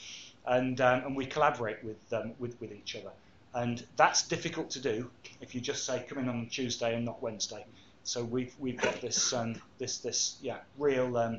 [0.46, 3.12] and, um, and we collaborate with, um, with, with each other.
[3.54, 5.10] And that's difficult to do
[5.40, 7.64] if you just say come in on Tuesday and not Wednesday.
[8.04, 11.38] So we've we've got this um, this this yeah real um,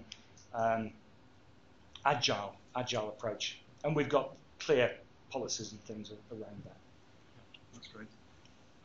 [0.53, 0.91] um,
[2.05, 4.91] agile agile approach, and we've got clear
[5.29, 6.77] policies and things around that.
[7.73, 8.07] That's great.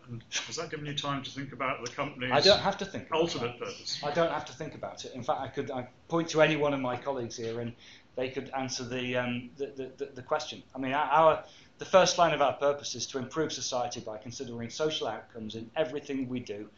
[0.09, 2.85] And has that given you time to think about the company's I don't have to
[2.85, 4.01] think ultimate purpose?
[4.03, 5.15] I don't have to think about it.
[5.15, 7.73] In fact, I could I point to any one of my colleagues here, and
[8.17, 10.63] they could answer the um, the, the, the, question.
[10.75, 11.45] I mean, our
[11.79, 15.71] the first line of our purpose is to improve society by considering social outcomes in
[15.77, 16.69] everything we do,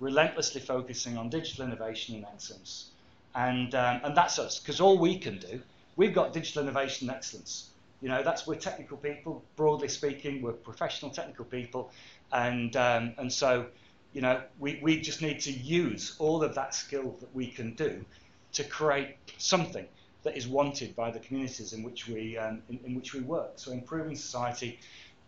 [0.00, 2.90] relentlessly focusing on digital innovation and excellence.
[3.34, 5.62] And, um, and that's us, because all we can do,
[5.96, 7.70] we've got digital innovation and excellence.
[8.02, 11.90] You know, that's we're technical people, broadly speaking, we're professional technical people,
[12.32, 13.66] and um, and so,
[14.12, 17.74] you know, we, we just need to use all of that skill that we can
[17.74, 18.04] do
[18.52, 19.86] to create something
[20.22, 23.52] that is wanted by the communities in which we um, in, in, which we work.
[23.56, 24.78] So improving society,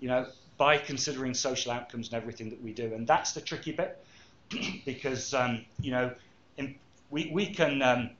[0.00, 0.26] you know,
[0.56, 4.04] by considering social outcomes and everything that we do, and that's the tricky bit
[4.84, 6.12] because um, you know
[6.56, 6.74] in,
[7.10, 7.82] we we can.
[7.82, 8.10] Um,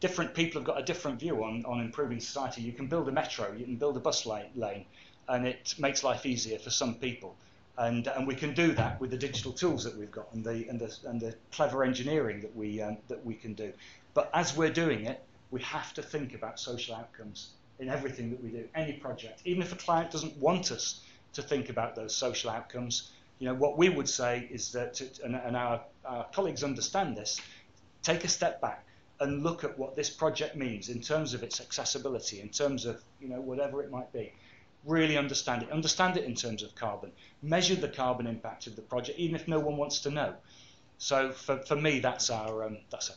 [0.00, 2.62] different people have got a different view on, on improving society.
[2.62, 4.84] You can build a metro, you can build a bus lane, lane
[5.28, 7.36] and it makes life easier for some people.
[7.78, 10.68] And, and we can do that with the digital tools that we've got and the,
[10.68, 13.72] and the, and the clever engineering that we, um, that we can do.
[14.14, 15.22] But as we're doing it,
[15.52, 19.42] we have to think about social outcomes in everything that we do, any project.
[19.44, 21.02] Even if a client doesn't want us
[21.34, 25.36] to think about those social outcomes, you know, what we would say is that, and,
[25.36, 27.40] and our, our colleagues understand this,
[28.02, 28.84] take a step back
[29.20, 33.00] and look at what this project means in terms of its accessibility, in terms of,
[33.20, 34.32] you know, whatever it might be.
[34.88, 35.70] Really understand it.
[35.70, 37.12] Understand it in terms of carbon.
[37.42, 40.34] Measure the carbon impact of the project, even if no one wants to know.
[40.96, 43.16] So for, for me, that's our, um, that's our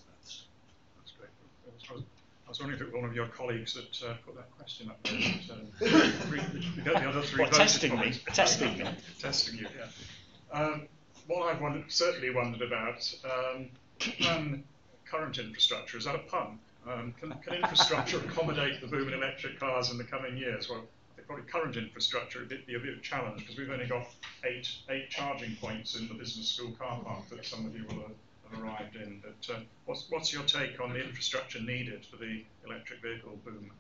[1.92, 5.62] I was wondering if one of your colleagues that uh, put that question up there.
[5.80, 5.90] But,
[6.28, 6.42] three,
[6.76, 8.12] you get the other three Well, testing me.
[8.34, 8.90] Testing me.
[9.22, 10.60] testing you, yeah.
[10.60, 10.90] Um,
[11.28, 13.70] what I've wondered, certainly wondered about, um,
[14.00, 14.66] can
[15.10, 16.60] current infrastructure, is that a pun?
[16.86, 20.70] Um, can, can infrastructure accommodate the boom in electric cars in the coming years?
[20.70, 20.90] Well, I think
[21.32, 24.08] probably current infrastructure would be a bit of a challenge because we've only got
[24.44, 28.04] eight, eight charging points in the business school car park that some of you will
[28.04, 29.22] have arrived in.
[29.22, 33.72] But uh, what's, what's your take on the infrastructure needed for the electric vehicle boom?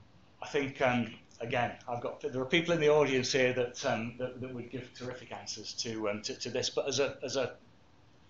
[0.42, 4.16] I think um, again, I've got there are people in the audience here that um,
[4.18, 6.70] that, that, would give terrific answers to, um, to, to this.
[6.70, 7.54] But as a as a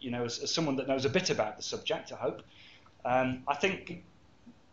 [0.02, 2.42] you know as, as, someone that knows a bit about the subject, I hope
[3.06, 4.04] um, I think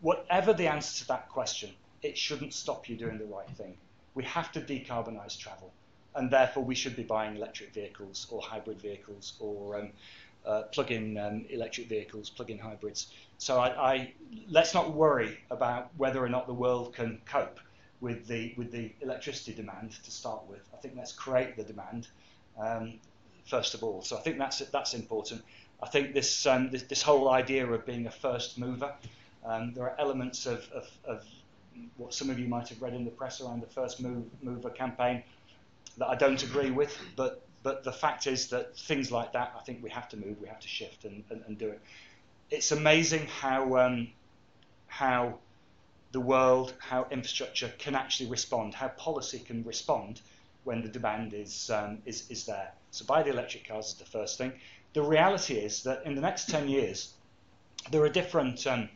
[0.01, 1.71] whatever the answer to that question,
[2.03, 3.77] it shouldn't stop you doing the right thing.
[4.19, 5.73] We have to decarbonise travel,
[6.17, 9.91] and therefore we should be buying electric vehicles or hybrid vehicles or um,
[10.45, 13.13] uh, plug-in um, electric vehicles, plug-in hybrids.
[13.39, 14.13] So I, I,
[14.51, 17.61] let's not worry about whether or not the world can cope
[18.01, 20.69] with the with the electricity demand to start with.
[20.75, 22.09] I think let's create the demand
[22.59, 22.95] um,
[23.47, 24.03] first of all.
[24.03, 25.45] So I think that's that's important.
[25.81, 28.93] I think this um, this, this, whole idea of being a first mover.
[29.45, 31.25] Um, there are elements of, of, of,
[31.97, 34.71] what some of you might have read in the press around the first move, mover
[34.71, 35.23] campaign
[35.99, 39.63] that I don't agree with, but but the fact is that things like that, I
[39.63, 41.81] think we have to move, we have to shift and, and, and do it.
[42.51, 44.09] It's amazing how um,
[44.87, 45.39] how
[46.13, 50.21] the world, how infrastructure can actually respond, how policy can respond
[50.65, 52.73] when the demand is um, is, is there.
[52.91, 54.53] So buy the electric cars is the first thing.
[54.95, 57.13] The reality is that in the next 10 years,
[57.91, 58.89] there are different um,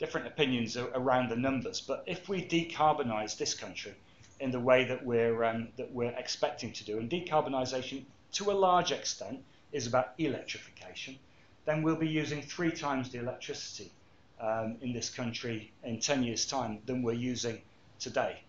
[0.00, 1.80] different opinions around the numbers.
[1.80, 3.94] But if we decarbonise this country,
[4.40, 6.98] in the way that we're, um, that we're expecting to do.
[6.98, 11.18] And decarbonisation, to a large extent, is about electrification.
[11.66, 13.92] Then we'll be using three times the electricity
[14.40, 17.60] um, in this country in 10 years' time than we're using
[17.98, 18.42] today.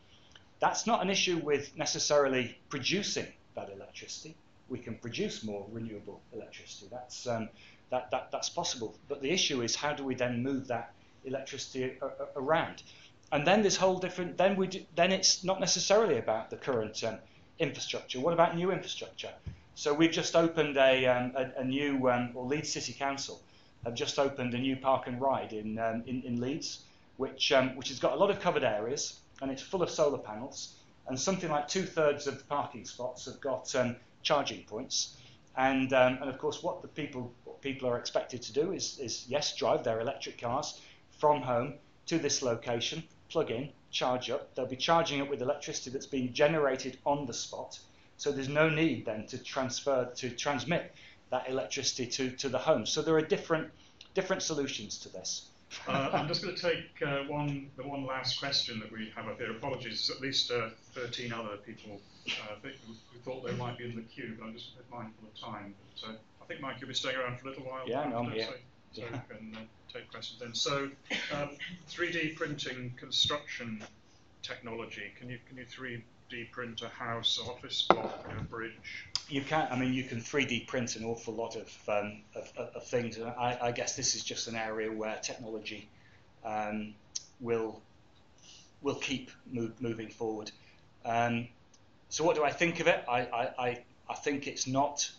[0.60, 4.36] That's not an issue with necessarily producing that electricity.
[4.70, 6.88] We can produce more renewable electricity.
[6.89, 7.49] That's, um,
[7.89, 8.95] that, that, that's possible.
[9.10, 10.93] But the issue is how do we then move that
[11.26, 11.97] electricity
[12.36, 12.84] around?
[13.32, 17.01] And then this whole different, then we do, then it's not necessarily about the current
[17.03, 17.17] um,
[17.59, 18.19] infrastructure.
[18.19, 19.32] What about new infrastructure?
[19.76, 23.41] So we've just opened a, um, a, a, new, um, or Leeds City Council
[23.86, 26.82] have just opened a new park and ride in, um, in, in, Leeds,
[27.17, 30.17] which, um, which has got a lot of covered areas and it's full of solar
[30.17, 30.76] panels.
[31.07, 35.17] And something like two thirds of the parking spots have got um, charging points.
[35.57, 39.26] And, and of course, what the people, what people are expected to do is, is,
[39.28, 40.80] yes, drive their electric cars
[41.22, 41.76] from home
[42.07, 44.53] to this location plug in, charge up.
[44.55, 47.80] They'll be charging up with electricity that's being generated on the spot.
[48.17, 50.93] So there's no need then to transfer to transmit
[51.30, 52.86] that electricity to, to the home.
[52.88, 53.69] So there are different
[54.15, 55.47] different solutions to this.
[55.88, 59.28] Uh, I'm just going to take uh, one the one last question that we have
[59.28, 59.51] up here.
[59.51, 64.01] Apologies, at least uh, 13 other people uh, who thought they might be in the
[64.01, 65.74] queue, but I'm just mindful of time.
[66.01, 67.88] But uh, I think Mike, you'll be staying around for a little while.
[67.88, 68.45] Yeah, no, I'm here.
[68.45, 68.53] So,
[68.94, 69.08] so yeah.
[69.30, 69.60] we can uh,
[69.94, 70.54] take questions then.
[70.54, 70.89] So,
[71.34, 71.50] um,
[71.89, 73.84] 3D printing construction
[74.42, 75.14] technology.
[75.20, 79.08] Can you can you 3D print a house, office block, a bridge?
[79.30, 79.68] You can.
[79.72, 83.28] I mean, you can 3D print an awful lot of um, of, of, things, and
[83.28, 85.88] I, I, guess this is just an area where technology
[86.44, 86.94] um,
[87.39, 87.82] will
[88.82, 90.52] will keep move, moving forward.
[91.06, 91.48] Um,
[92.10, 93.04] so, what do I think of it?
[93.08, 95.10] I I, I, think it's not.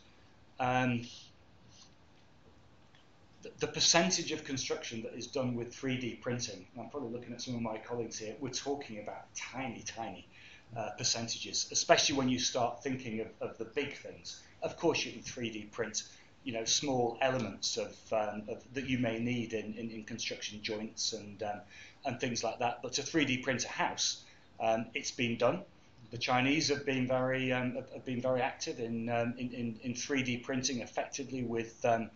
[3.58, 7.54] The percentage of construction that is done with 3D printing, I'm probably looking at some
[7.54, 10.28] of my colleagues here, we're talking about tiny, tiny
[10.76, 14.42] uh, percentages, especially when you start thinking of, of, the big things.
[14.62, 16.04] Of course, you can 3D print,
[16.44, 20.62] you know, small elements of, um, of that you may need in, in, in construction
[20.62, 21.60] joints and um,
[22.04, 22.80] and things like that.
[22.82, 24.24] But to 3D print a house,
[24.60, 25.62] um, it's been done.
[26.10, 29.94] The Chinese have been very um, have been very active in, um, in, in, in
[29.94, 32.10] 3D printing effectively with um,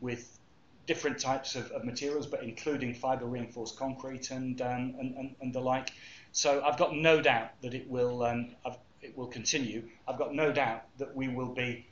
[0.00, 0.39] with
[0.90, 5.52] different types of, of materials, but including fiber reinforced concrete and, um, and, and, and,
[5.52, 5.92] the like.
[6.32, 8.48] So I've got no doubt that it will, um,
[9.00, 9.84] it will continue.
[10.08, 11.86] I've got no doubt that we will be,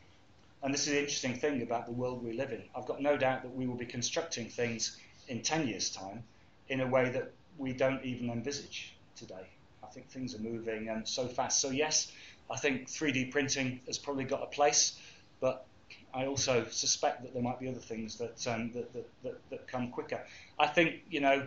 [0.64, 3.16] and this is the interesting thing about the world we live in, I've got no
[3.16, 6.24] doubt that we will be constructing things in 10 years' time
[6.68, 9.46] in a way that we don't even envisage today.
[9.84, 11.60] I think things are moving um, so fast.
[11.60, 12.10] So, yes,
[12.50, 14.98] I think 3D printing has probably got a place,
[15.38, 15.67] but
[16.14, 19.68] I also suspect that there might be other things that, um, that, that, that, that,
[19.68, 20.20] come quicker.
[20.58, 21.46] I think, you know,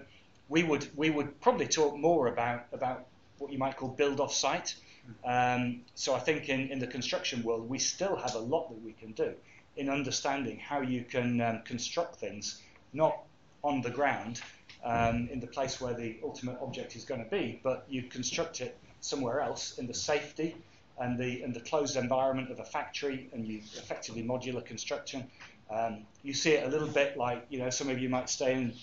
[0.50, 3.06] we would, we would probably talk more about, about
[3.38, 4.76] what you might call build off site.
[5.26, 8.82] Um, so I think in, in the construction world, we still have a lot that
[8.84, 9.34] we can do
[9.78, 12.62] in understanding how you can um, construct things,
[12.94, 13.18] not
[13.64, 14.42] on the ground,
[14.84, 18.62] um, in the place where the ultimate object is going to be, but you construct
[18.62, 20.56] it somewhere else in the safety
[21.02, 25.30] and the and the closed environment of a factory, and you effectively modular construction.
[25.70, 28.54] Um, you see it a little bit like you know some of you might stay
[28.54, 28.74] in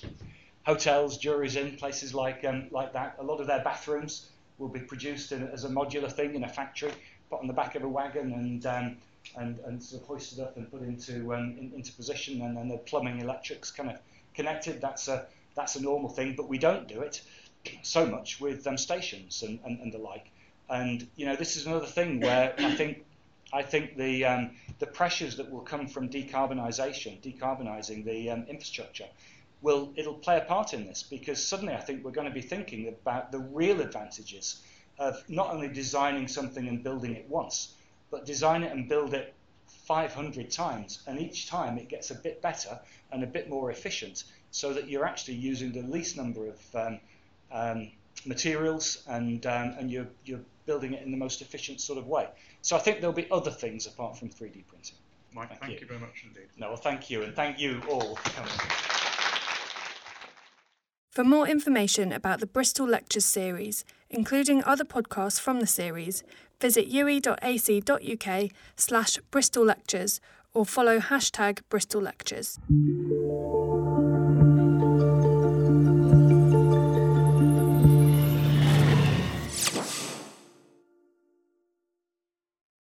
[0.66, 3.16] hotels, Jurys Inn, places like um, like that.
[3.18, 6.48] A lot of their bathrooms will be produced in, as a modular thing in a
[6.48, 6.92] factory,
[7.30, 8.96] put on the back of a wagon and um,
[9.36, 12.68] and, and sort of hoisted up and put into um, in, into position, and then
[12.68, 13.98] the plumbing, electrics kind of
[14.34, 14.80] connected.
[14.80, 17.20] That's a that's a normal thing, but we don't do it
[17.82, 20.30] so much with um, stations and, and, and the like.
[20.68, 23.04] And you know, this is another thing where I think
[23.52, 29.06] I think the um, the pressures that will come from decarbonisation, decarbonising the um, infrastructure,
[29.62, 32.42] will it'll play a part in this because suddenly I think we're going to be
[32.42, 34.62] thinking about the real advantages
[34.98, 37.74] of not only designing something and building it once,
[38.10, 39.34] but design it and build it
[39.86, 42.78] 500 times, and each time it gets a bit better
[43.10, 47.00] and a bit more efficient, so that you're actually using the least number of um,
[47.50, 47.90] um,
[48.26, 52.28] materials and um, and you're you're building it in the most efficient sort of way.
[52.62, 54.98] So I think there'll be other things apart from 3D printing.
[55.32, 55.80] Mike, thank, thank you.
[55.80, 55.86] you.
[55.86, 56.48] very much indeed.
[56.58, 58.52] No, well, thank you, and thank you all for coming.
[61.10, 66.22] For more information about the Bristol Lectures series, including other podcasts from the series,
[66.60, 70.20] visit uwe.ac.uk slash Bristol Lectures
[70.54, 72.58] or follow hashtag Bristol Lectures.